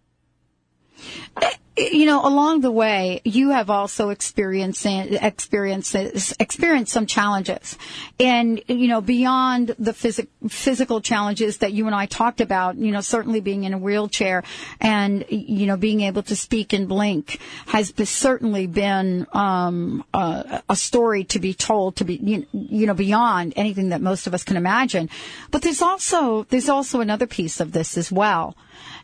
[1.77, 7.77] You know, along the way, you have also experienced experiences experienced some challenges,
[8.19, 12.93] and you know, beyond the phys- physical challenges that you and I talked about, you
[12.93, 14.43] know, certainly being in a wheelchair
[14.81, 21.25] and you know being able to speak and blink has certainly been um, a, story
[21.25, 25.11] to be told to be you know beyond anything that most of us can imagine.
[25.51, 28.57] But there's also there's also another piece of this as well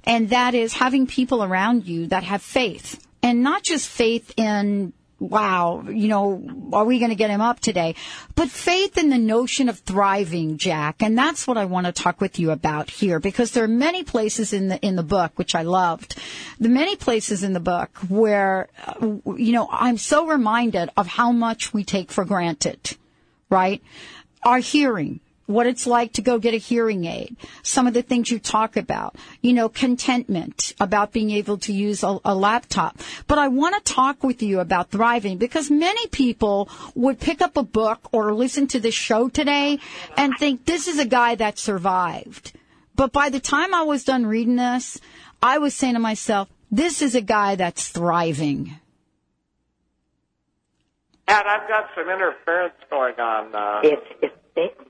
[0.04, 4.92] and that is having people around you that have faith and not just faith in
[5.22, 6.42] wow, you know,
[6.72, 7.94] are we going to get him up today?
[8.34, 11.00] But faith in the notion of thriving, Jack.
[11.00, 14.02] And that's what I want to talk with you about here because there are many
[14.02, 16.18] places in the, in the book, which I loved,
[16.58, 21.30] the many places in the book where, uh, you know, I'm so reminded of how
[21.30, 22.96] much we take for granted,
[23.48, 23.80] right?
[24.42, 25.20] Our hearing,
[25.52, 28.76] what it's like to go get a hearing aid, some of the things you talk
[28.76, 32.98] about, you know, contentment about being able to use a, a laptop.
[33.26, 37.56] But I want to talk with you about thriving because many people would pick up
[37.56, 39.78] a book or listen to this show today
[40.16, 42.52] and think this is a guy that survived.
[42.94, 45.00] But by the time I was done reading this,
[45.42, 48.76] I was saying to myself, this is a guy that's thriving.
[51.26, 53.54] Pat, I've got some interference going on.
[53.54, 54.80] Uh, it's it's it's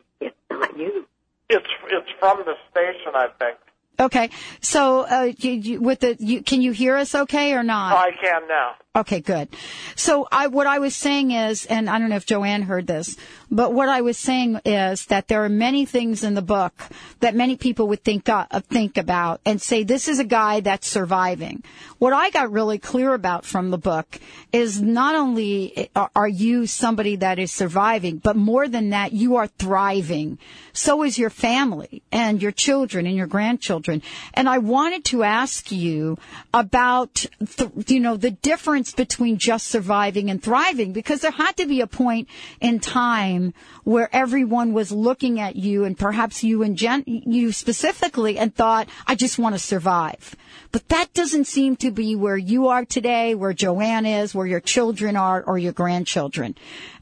[0.58, 1.06] not you.
[1.48, 3.58] It's it's from the station, I think.
[4.00, 4.30] Okay,
[4.60, 7.94] so uh, you, you, with the, you, can you hear us okay or not?
[7.94, 8.74] I can now.
[8.96, 9.48] Okay, good.
[9.96, 13.16] So I, what I was saying is, and I don't know if Joanne heard this,
[13.50, 16.74] but what I was saying is that there are many things in the book
[17.20, 20.88] that many people would think uh, think about and say this is a guy that's
[20.88, 21.62] surviving.
[22.02, 24.18] What I got really clear about from the book
[24.52, 29.46] is not only are you somebody that is surviving, but more than that, you are
[29.46, 30.40] thriving.
[30.72, 34.02] So is your family and your children and your grandchildren.
[34.34, 36.18] And I wanted to ask you
[36.52, 41.66] about, th- you know, the difference between just surviving and thriving because there had to
[41.66, 42.26] be a point
[42.60, 48.38] in time where everyone was looking at you and perhaps you and Jen, you specifically
[48.38, 50.34] and thought, I just want to survive.
[50.72, 54.60] But that doesn't seem to be where you are today, where Joanne is, where your
[54.60, 56.56] children are, or your grandchildren.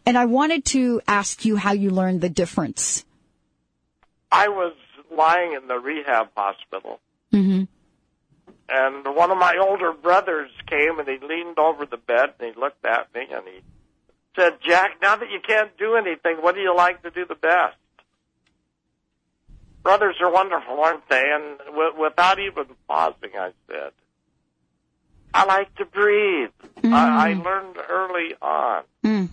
[0.04, 3.04] And I wanted to ask you how you learned the difference.
[4.32, 4.74] I was
[5.10, 7.00] lying in the rehab hospital.
[7.32, 7.64] Mm-hmm.
[8.68, 12.60] And one of my older brothers came and he leaned over the bed and he
[12.60, 13.60] looked at me and he
[14.36, 17.34] said, Jack, now that you can't do anything, what do you like to do the
[17.34, 17.76] best?
[19.82, 21.32] Brothers are wonderful, aren't they?
[21.34, 23.90] And w- without even pausing, I said,
[25.32, 26.50] I like to breathe.
[26.82, 26.92] Mm.
[26.92, 29.28] I-, I learned early on Mm.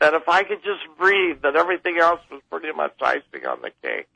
[0.00, 3.70] that if I could just breathe, that everything else was pretty much icing on the
[3.82, 4.06] cake.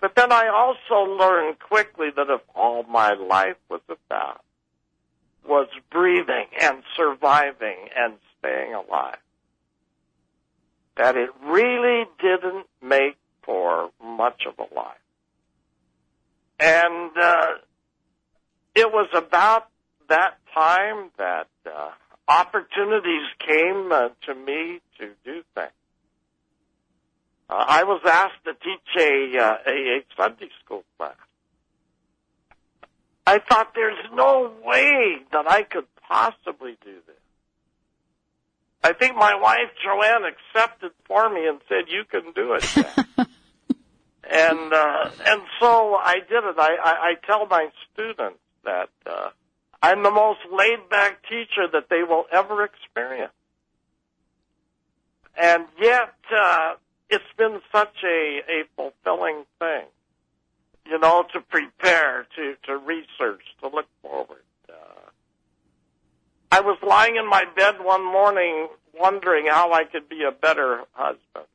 [0.00, 4.42] But then I also learned quickly that if all my life was about
[5.46, 9.18] was breathing and surviving and staying alive,
[10.96, 14.96] that it really didn't make for much of a life.
[16.60, 17.46] And uh,
[18.74, 19.68] it was about
[20.08, 21.90] that time that uh,
[22.28, 25.70] opportunities came uh, to me to do things.
[27.48, 31.14] Uh, I was asked to teach a, uh, a a Sunday school class.
[33.26, 37.16] I thought there's no way that I could possibly do this.
[38.82, 43.28] I think my wife Joanne accepted for me and said, "You can do it."
[44.24, 46.56] And uh, and so I did it.
[46.56, 49.30] I, I, I tell my students that uh,
[49.82, 53.32] I'm the most laid back teacher that they will ever experience,
[55.36, 56.74] and yet uh,
[57.10, 59.86] it's been such a a fulfilling thing,
[60.86, 64.44] you know, to prepare, to to research, to look forward.
[64.68, 65.10] Uh,
[66.50, 70.82] I was lying in my bed one morning wondering how I could be a better
[70.92, 71.46] husband,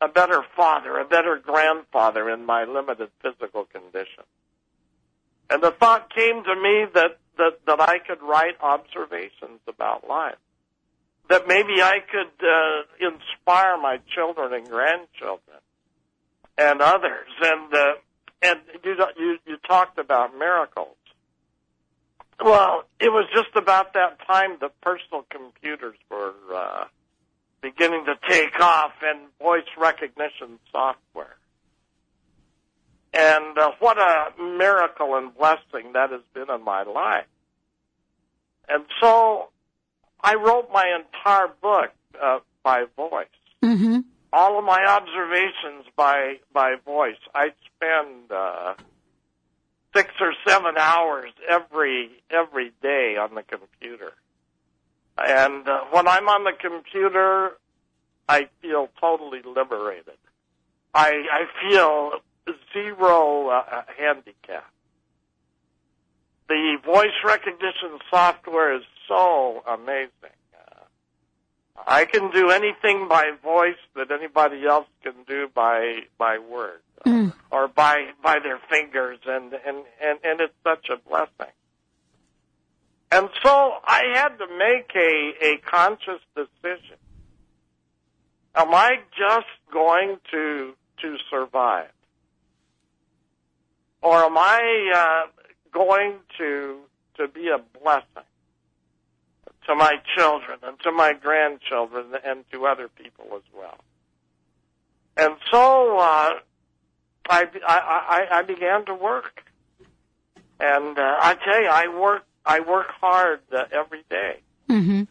[0.00, 4.24] a better father, a better grandfather in my limited physical condition.
[5.52, 10.38] And the thought came to me that, that, that I could write observations about life.
[11.28, 15.58] That maybe I could uh, inspire my children and grandchildren
[16.56, 17.28] and others.
[17.42, 17.92] And uh,
[18.40, 20.96] and you, you you talked about miracles.
[22.42, 26.84] Well, it was just about that time that personal computers were uh,
[27.60, 31.36] beginning to take off and voice recognition software.
[33.14, 37.26] And uh, what a miracle and blessing that has been in my life.
[38.68, 39.48] And so
[40.22, 41.90] I wrote my entire book
[42.20, 43.26] uh, by voice.
[43.62, 44.00] Mm-hmm.
[44.32, 47.18] All of my observations by by voice.
[47.34, 48.74] I spend uh,
[49.94, 54.12] six or seven hours every every day on the computer.
[55.18, 57.50] And uh, when I'm on the computer,
[58.26, 60.16] I feel totally liberated.
[60.94, 62.12] I I feel
[62.72, 64.70] zero uh, handicap.
[66.48, 70.36] The voice recognition software is so amazing.
[70.54, 70.84] Uh,
[71.86, 77.32] I can do anything by voice that anybody else can do by by word Mm.
[77.50, 81.52] or by by their fingers, and and and and it's such a blessing.
[83.10, 86.96] And so I had to make a a conscious decision.
[88.54, 91.90] Am I just going to to survive,
[94.02, 95.30] or am I uh,
[95.72, 96.78] going to
[97.16, 98.28] to be a blessing
[99.66, 103.78] to my children and to my grandchildren and to other people as well?
[105.16, 106.30] And so uh,
[107.28, 109.42] I, I, I, I began to work.
[110.58, 114.40] And uh, I tell you, I work I work hard uh, every day.
[114.68, 115.02] Mm-hmm.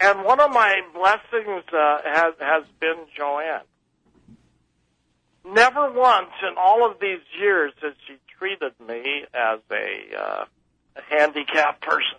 [0.00, 3.60] And one of my blessings uh, has has been Joanne.
[5.44, 10.44] Never once in all of these years has she treated me as a, uh,
[10.96, 12.18] a handicapped person.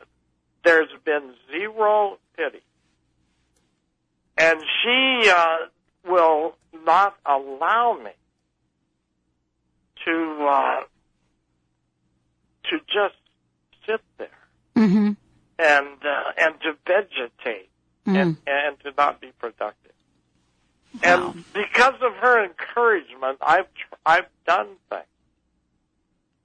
[0.64, 2.62] There's been zero pity,
[4.38, 5.58] and she uh,
[6.08, 6.56] will
[6.86, 8.12] not allow me
[10.06, 10.80] to uh,
[12.70, 13.16] to just
[13.88, 14.30] sit there
[14.76, 15.12] Mm-hmm.
[15.58, 17.70] and uh, and to vegetate
[18.06, 19.94] and and to not be productive.
[21.04, 25.04] And because of her encouragement, I've tr- I've done things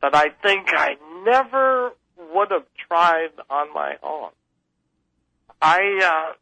[0.03, 1.93] that I think I never
[2.35, 4.31] would have tried on my own.
[5.63, 6.35] I uh,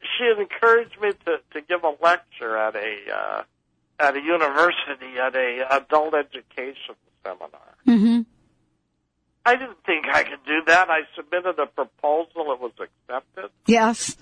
[0.00, 3.42] she encouraged me to to give a lecture at a uh,
[3.98, 7.74] at a university at a adult education seminar.
[7.86, 8.22] Mm-hmm.
[9.44, 10.90] I didn't think I could do that.
[10.90, 12.52] I submitted a proposal.
[12.52, 13.50] It was accepted.
[13.66, 14.16] Yes.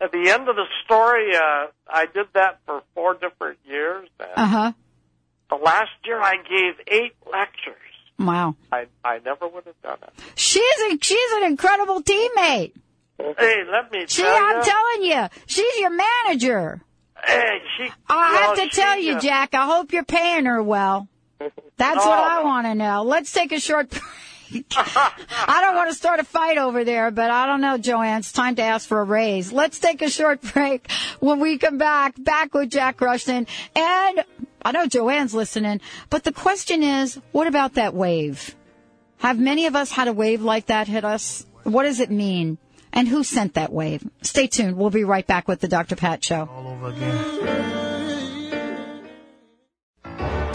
[0.00, 4.08] At the end of the story, uh, I did that for four different years.
[4.36, 4.72] Uh huh.
[5.48, 7.74] The last year, I gave eight lectures.
[8.18, 8.56] Wow.
[8.72, 10.10] I I never would have done it.
[10.34, 12.72] She's a, she's an incredible teammate.
[13.18, 14.62] Hey, let me She, tell I'm you.
[14.64, 16.82] telling you, she's your manager.
[17.24, 17.90] hey, she.
[18.08, 19.54] I have to tell you, uh, Jack.
[19.54, 21.08] I hope you're paying her well.
[21.78, 22.10] That's No.
[22.10, 23.02] what I want to know.
[23.02, 24.02] Let's take a short break.
[24.52, 28.20] I don't want to start a fight over there, but I don't know, Joanne.
[28.20, 29.52] It's time to ask for a raise.
[29.52, 30.90] Let's take a short break.
[31.20, 33.46] When we come back, back with Jack Rushton.
[33.74, 34.24] And
[34.62, 35.80] I know Joanne's listening,
[36.10, 38.54] but the question is, what about that wave?
[39.18, 41.46] Have many of us had a wave like that hit us?
[41.64, 42.58] What does it mean?
[42.92, 44.08] And who sent that wave?
[44.22, 44.76] Stay tuned.
[44.76, 45.96] We'll be right back with the Dr.
[45.96, 46.48] Pat Show.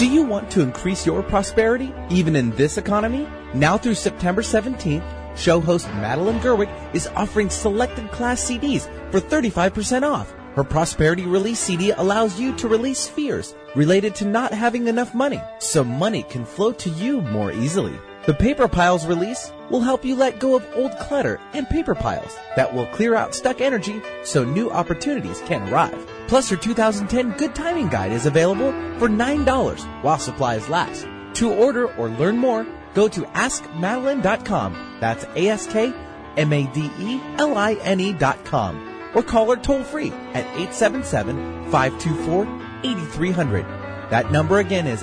[0.01, 3.27] Do you want to increase your prosperity, even in this economy?
[3.53, 10.01] Now through September 17th, show host Madeline Gerwick is offering selected class CDs for 35%
[10.01, 10.33] off.
[10.55, 15.39] Her Prosperity Release CD allows you to release fears related to not having enough money,
[15.59, 17.93] so money can flow to you more easily.
[18.27, 22.37] The Paper Piles release will help you let go of old clutter and paper piles
[22.55, 26.07] that will clear out stuck energy so new opportunities can arrive.
[26.27, 31.07] Plus, her 2010 Good Timing Guide is available for $9 while supplies last.
[31.35, 34.97] To order or learn more, go to askmadeline.com.
[34.99, 38.87] That's A-S-K-M-A-D-E-L-I-N-E E dot com.
[39.15, 43.65] Or call her toll free at 877-524-8300.
[44.11, 45.01] That number again is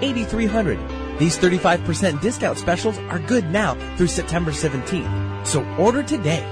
[0.00, 1.18] 877-524-8300.
[1.18, 5.46] These 35% discount specials are good now through September 17th.
[5.46, 6.44] So order today.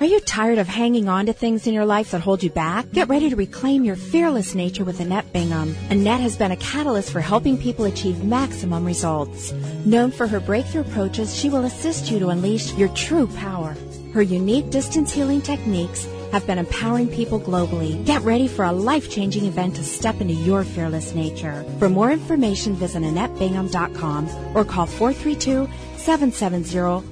[0.00, 2.90] Are you tired of hanging on to things in your life that hold you back?
[2.90, 5.76] Get ready to reclaim your fearless nature with Annette Bingham.
[5.90, 9.52] Annette has been a catalyst for helping people achieve maximum results.
[9.84, 13.76] Known for her breakthrough approaches, she will assist you to unleash your true power.
[14.14, 18.04] Her unique distance healing techniques have been empowering people globally.
[18.04, 21.64] Get ready for a life-changing event to step into your fearless nature.
[21.78, 27.09] For more information, visit AnnetteBingham.com or call 432-770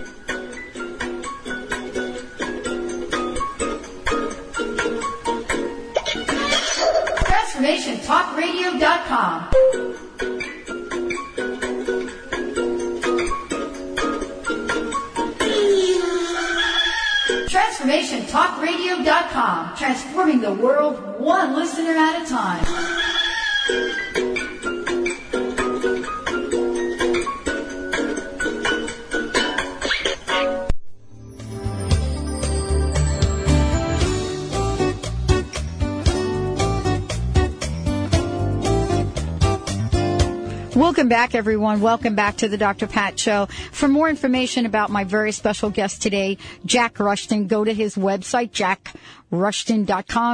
[18.31, 19.75] TransformationTalkRadio.com.
[19.75, 22.63] Transforming the world one listener at a time.
[40.81, 41.79] Welcome back, everyone.
[41.79, 42.87] Welcome back to the Dr.
[42.87, 43.45] Pat Show.
[43.71, 48.49] For more information about my very special guest today, Jack Rushton, go to his website,
[48.49, 49.20] jackrushton.com,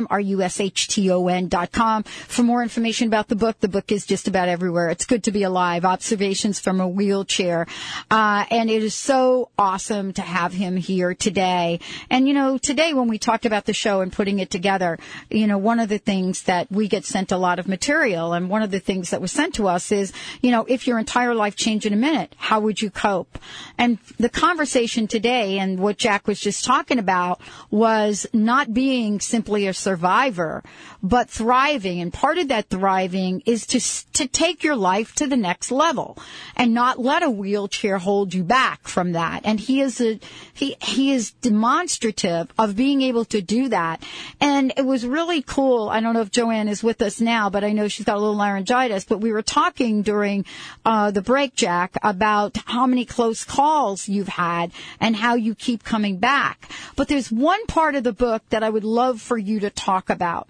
[0.10, 2.04] R-U-S-H-T-O-N.com.
[2.04, 4.90] For more information about the book, the book is just about everywhere.
[4.90, 5.86] It's good to be alive.
[5.86, 7.68] Observations from a wheelchair.
[8.10, 11.80] Uh, and it is so awesome to have him here today.
[12.10, 14.98] And, you know, today when we talked about the show and putting it together,
[15.30, 18.50] you know, one of the things that we get sent a lot of material and
[18.50, 21.36] one of the things that was sent to us is, you know, if your entire
[21.36, 23.38] life changed in a minute, how would you cope?
[23.78, 27.40] And the conversation today and what Jack was just talking about
[27.70, 28.87] was not being
[29.20, 30.64] simply a survivor,
[31.04, 32.02] but thriving.
[32.02, 33.80] And part of that thriving is to,
[34.14, 36.18] to take your life to the next level
[36.56, 39.42] and not let a wheelchair hold you back from that.
[39.44, 40.20] And he is a,
[40.54, 44.04] he, he is demonstrative of being able to do that.
[44.40, 45.90] And it was really cool.
[45.90, 48.20] I don't know if Joanne is with us now, but I know she's got a
[48.20, 50.46] little laryngitis, but we were talking during
[50.86, 55.84] uh, the break, Jack, about how many close calls you've had and how you keep
[55.84, 56.70] coming back.
[56.96, 60.48] But there's one part of the book that I love for you to talk about.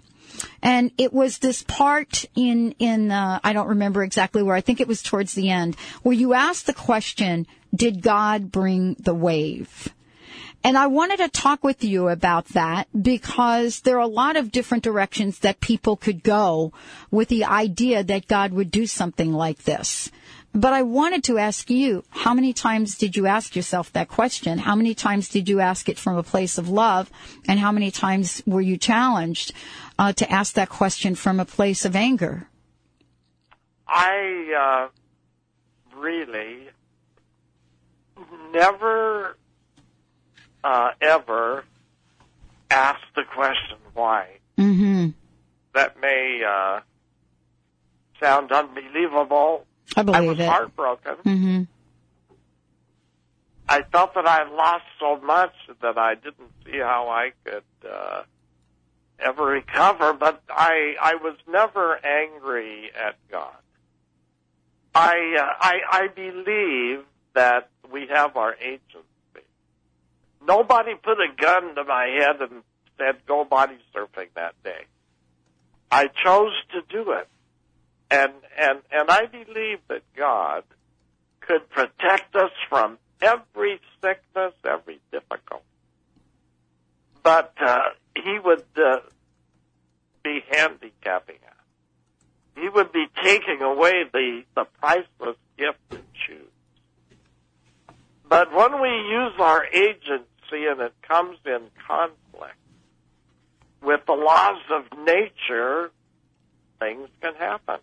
[0.62, 4.80] And it was this part in, in, uh, I don't remember exactly where, I think
[4.80, 9.92] it was towards the end, where you asked the question, did God bring the wave?
[10.64, 14.50] And I wanted to talk with you about that because there are a lot of
[14.50, 16.72] different directions that people could go
[17.10, 20.10] with the idea that God would do something like this.
[20.54, 24.58] But I wanted to ask you, how many times did you ask yourself that question?
[24.58, 27.10] How many times did you ask it from a place of love?
[27.46, 29.52] And how many times were you challenged
[29.98, 32.48] uh, to ask that question from a place of anger?
[33.86, 36.68] I uh, really
[38.52, 39.36] never
[40.64, 41.64] uh, ever
[42.70, 44.38] asked the question why.
[44.58, 45.10] Mm-hmm.
[45.74, 46.80] That may uh,
[48.20, 49.66] sound unbelievable.
[49.96, 50.48] I believe was it.
[50.48, 51.14] heartbroken.
[51.24, 51.62] Mm-hmm.
[53.68, 58.22] I felt that I lost so much that I didn't see how I could uh,
[59.18, 60.14] ever recover.
[60.14, 63.56] But I I was never angry at God.
[64.94, 69.04] I uh, I I believe that we have our agency.
[70.46, 72.62] Nobody put a gun to my head and
[72.96, 74.84] said go body surfing that day.
[75.90, 77.28] I chose to do it.
[78.10, 80.64] And and and I believe that God
[81.40, 85.64] could protect us from every sickness, every difficulty.
[87.22, 87.78] But uh,
[88.14, 89.00] he would uh,
[90.22, 91.54] be handicapping us.
[92.56, 96.48] He would be taking away the, the priceless gift to choose.
[98.28, 102.56] But when we use our agency and it comes in conflict
[103.82, 105.90] with the laws of nature,
[106.78, 107.78] things can happen.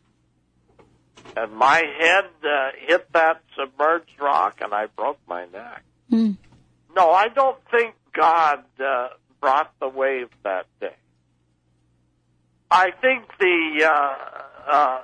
[1.36, 5.84] And my head uh, hit that submerged rock and I broke my neck.
[6.12, 6.38] Mm.
[6.96, 9.10] No, I don't think God uh,
[9.42, 10.96] brought the wave that day.
[12.72, 15.00] I think the uh, uh,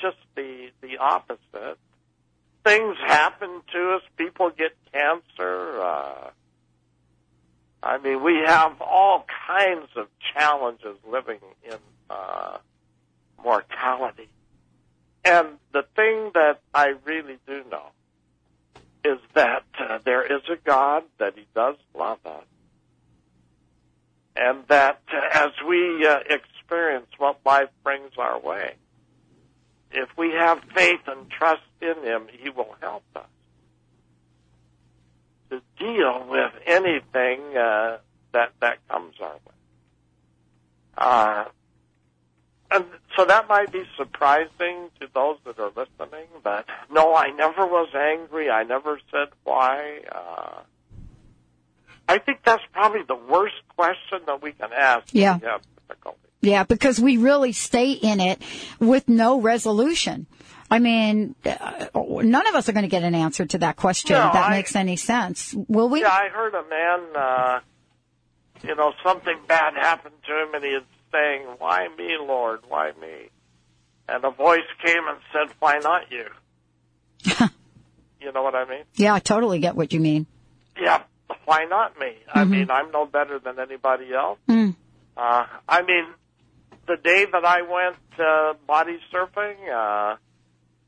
[0.00, 1.78] just the the opposite.
[2.64, 4.02] Things happen to us.
[4.16, 5.80] People get cancer.
[5.80, 6.30] Uh,
[7.82, 11.78] I mean, we have all kinds of challenges living in
[12.10, 12.58] uh,
[13.42, 14.28] mortality.
[15.24, 17.86] And the thing that I really do know
[19.04, 22.44] is that uh, there is a God, that He does love us,
[24.36, 28.74] and that uh, as we uh, experience what life brings our way,
[29.90, 33.26] if we have faith and trust in Him, He will help us
[35.50, 37.98] to deal with anything uh,
[38.32, 39.54] that that comes our way.
[40.96, 41.44] Uh,
[42.70, 42.84] and
[43.16, 47.88] so that might be surprising to those that are listening, but no, I never was
[47.94, 48.50] angry.
[48.50, 50.00] I never said why.
[50.10, 50.60] Uh,
[52.08, 55.08] I think that's probably the worst question that we can ask.
[55.12, 55.38] Yeah.
[55.38, 56.18] we have difficulty.
[56.40, 58.40] Yeah, because we really stay in it
[58.78, 60.26] with no resolution.
[60.70, 64.14] I mean, uh, none of us are going to get an answer to that question
[64.16, 65.54] No, if that I- makes any sense.
[65.68, 66.00] Will we?
[66.02, 67.60] Yeah, I heard a man, uh,
[68.62, 70.82] you know, something bad happened to him, and he was
[71.12, 72.60] saying, "Why me, Lord?
[72.68, 73.30] Why me?"
[74.08, 76.26] And a voice came and said, "Why not you?"
[78.20, 78.84] you know what I mean?
[78.94, 80.26] Yeah, I totally get what you mean.
[80.80, 81.02] Yeah,
[81.44, 82.12] why not me?
[82.32, 82.50] I Mhm.
[82.50, 84.38] mean, I'm no better than anybody else.
[84.48, 84.74] Mm.
[85.16, 86.06] Uh, I mean,
[86.86, 90.16] the day that I went uh, body surfing, uh,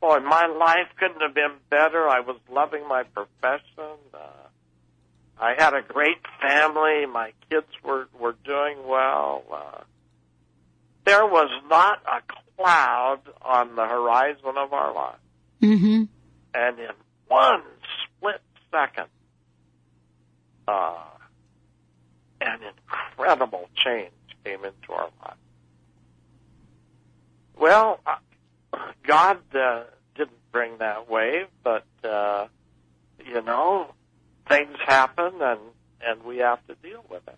[0.01, 2.09] boy, my life couldn't have been better.
[2.09, 3.99] I was loving my profession.
[4.15, 4.19] Uh,
[5.39, 7.07] I had a great family.
[7.07, 9.43] My kids were were doing well.
[9.53, 9.81] Uh,
[11.05, 12.23] there was not a
[12.57, 15.17] cloud on the horizon of our lives,
[15.63, 16.05] Mm-hmm.
[16.55, 16.89] and in
[17.29, 17.63] one
[18.17, 18.41] split
[18.71, 19.09] second,
[20.67, 20.95] uh,
[22.41, 24.11] an incredible change
[24.45, 25.37] came into our lives.
[27.59, 28.17] Well, uh,
[29.07, 29.83] God uh,
[30.15, 32.47] didn't bring that wave, but uh,
[33.27, 33.93] you know,
[34.49, 35.61] things happen, and
[36.01, 37.37] and we have to deal with it.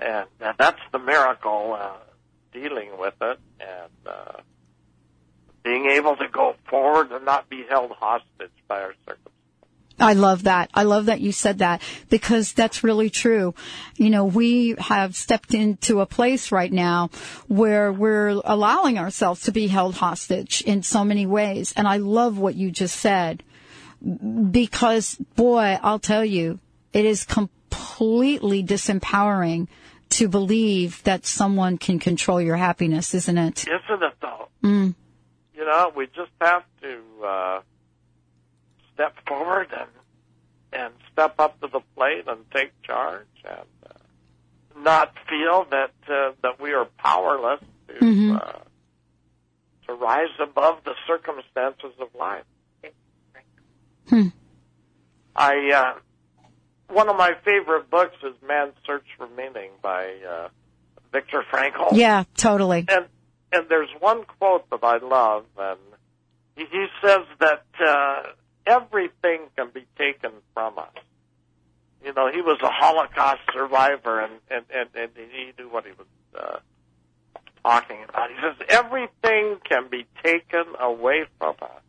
[0.00, 1.92] And, and that's the miracle, uh,
[2.52, 4.40] dealing with it, and uh,
[5.62, 9.30] being able to go forward and not be held hostage by our circumstances.
[10.00, 10.70] I love that.
[10.72, 13.54] I love that you said that because that's really true.
[13.96, 17.10] You know, we have stepped into a place right now
[17.48, 21.74] where we're allowing ourselves to be held hostage in so many ways.
[21.76, 23.42] And I love what you just said
[24.50, 26.60] because boy, I'll tell you,
[26.94, 29.68] it is completely disempowering
[30.10, 33.66] to believe that someone can control your happiness, isn't it?
[33.66, 34.48] Isn't it though?
[34.62, 34.94] Mm.
[35.54, 37.60] You know, we just have to uh,
[38.94, 39.88] step forward and
[40.72, 46.32] and step up to the plate and take charge and uh, not feel that uh,
[46.42, 48.36] that we are powerless to Mhm.
[48.36, 48.58] uh,
[49.86, 52.44] to rise above the circumstances of life.
[54.08, 54.28] Hmm.
[55.36, 55.98] I uh,
[56.90, 60.48] one of my favorite books is Man's Search for Meaning by uh,
[61.12, 61.92] Viktor Frankl.
[61.92, 62.84] Yeah, totally.
[62.88, 63.06] And
[63.52, 65.78] and there's one quote that I love, and
[66.56, 68.22] he, he says that uh,
[68.66, 70.92] everything can be taken from us.
[72.04, 75.92] You know, he was a Holocaust survivor, and and and, and he knew what he
[75.92, 76.06] was
[76.38, 76.58] uh,
[77.64, 78.30] talking about.
[78.30, 81.82] He says everything can be taken away from us,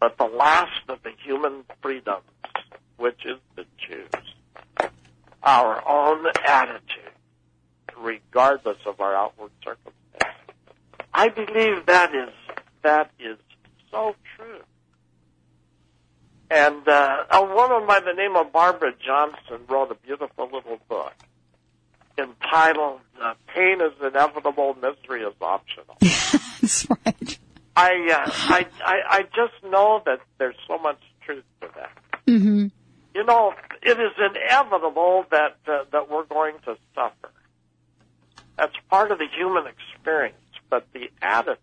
[0.00, 2.24] but the last of the human freedoms,
[3.02, 4.90] which is the Jews,
[5.42, 7.02] our own attitude
[7.98, 10.54] regardless of our outward circumstances.
[11.12, 12.32] I believe that is
[12.82, 13.38] that is
[13.90, 14.60] so true.
[16.48, 21.14] And uh, a woman by the name of Barbara Johnson wrote a beautiful little book
[22.16, 27.38] entitled uh, "Pain is Inevitable, Misery is Optional." That's right.
[27.74, 31.90] I, uh, I I I just know that there's so much truth to that.
[32.28, 32.66] Mm-hmm.
[33.14, 33.52] You know,
[33.82, 37.30] it is inevitable that uh, that we're going to suffer.
[38.56, 40.36] That's part of the human experience,
[40.70, 41.58] but the attitude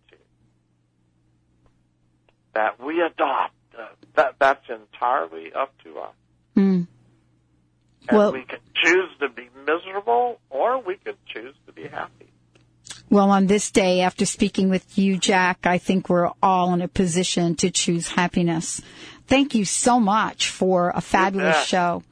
[2.54, 6.14] that we adopt, uh, that that's entirely up to us.
[6.56, 6.88] Mm.
[8.08, 12.26] And Well- we can choose to be miserable, or we can choose to be happy.
[13.12, 16.88] Well, on this day, after speaking with you, Jack, I think we're all in a
[16.88, 18.82] position to choose happiness.
[19.30, 21.68] Thank you so much for a fabulous bet.
[21.68, 22.04] show.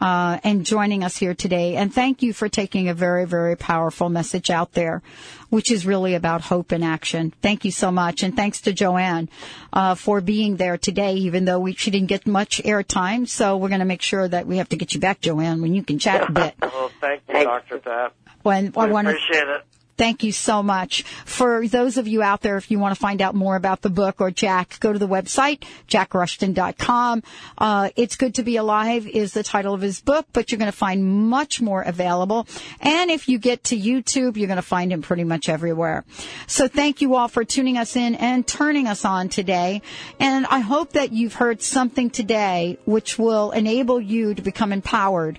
[0.00, 1.76] Uh, and joining us here today.
[1.76, 5.00] And thank you for taking a very, very powerful message out there,
[5.48, 7.32] which is really about hope and action.
[7.40, 8.24] Thank you so much.
[8.24, 9.28] And thanks to Joanne,
[9.72, 13.28] uh, for being there today, even though we, she didn't get much airtime.
[13.28, 15.72] So we're going to make sure that we have to get you back, Joanne, when
[15.72, 16.54] you can chat a bit.
[16.62, 17.78] Well, thank you, Dr.
[17.78, 18.12] Pat.
[18.42, 19.62] When, I We want to appreciate it.
[20.02, 21.04] Thank you so much.
[21.24, 23.88] For those of you out there, if you want to find out more about the
[23.88, 27.22] book or Jack, go to the website, jackrushton.com.
[27.56, 30.72] Uh, it's Good to Be Alive is the title of his book, but you're going
[30.72, 32.48] to find much more available.
[32.80, 36.04] And if you get to YouTube, you're going to find him pretty much everywhere.
[36.48, 39.82] So thank you all for tuning us in and turning us on today.
[40.18, 45.38] And I hope that you've heard something today which will enable you to become empowered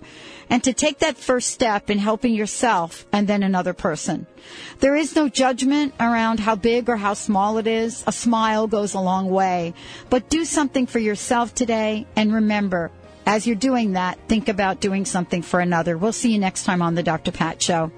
[0.54, 4.28] and to take that first step in helping yourself and then another person.
[4.82, 8.04] There is no judgment around how big or how small it is.
[8.06, 9.74] A smile goes a long way.
[10.12, 12.92] But do something for yourself today and remember,
[13.26, 15.98] as you're doing that, think about doing something for another.
[15.98, 17.32] We'll see you next time on the Dr.
[17.32, 17.92] Pat Show.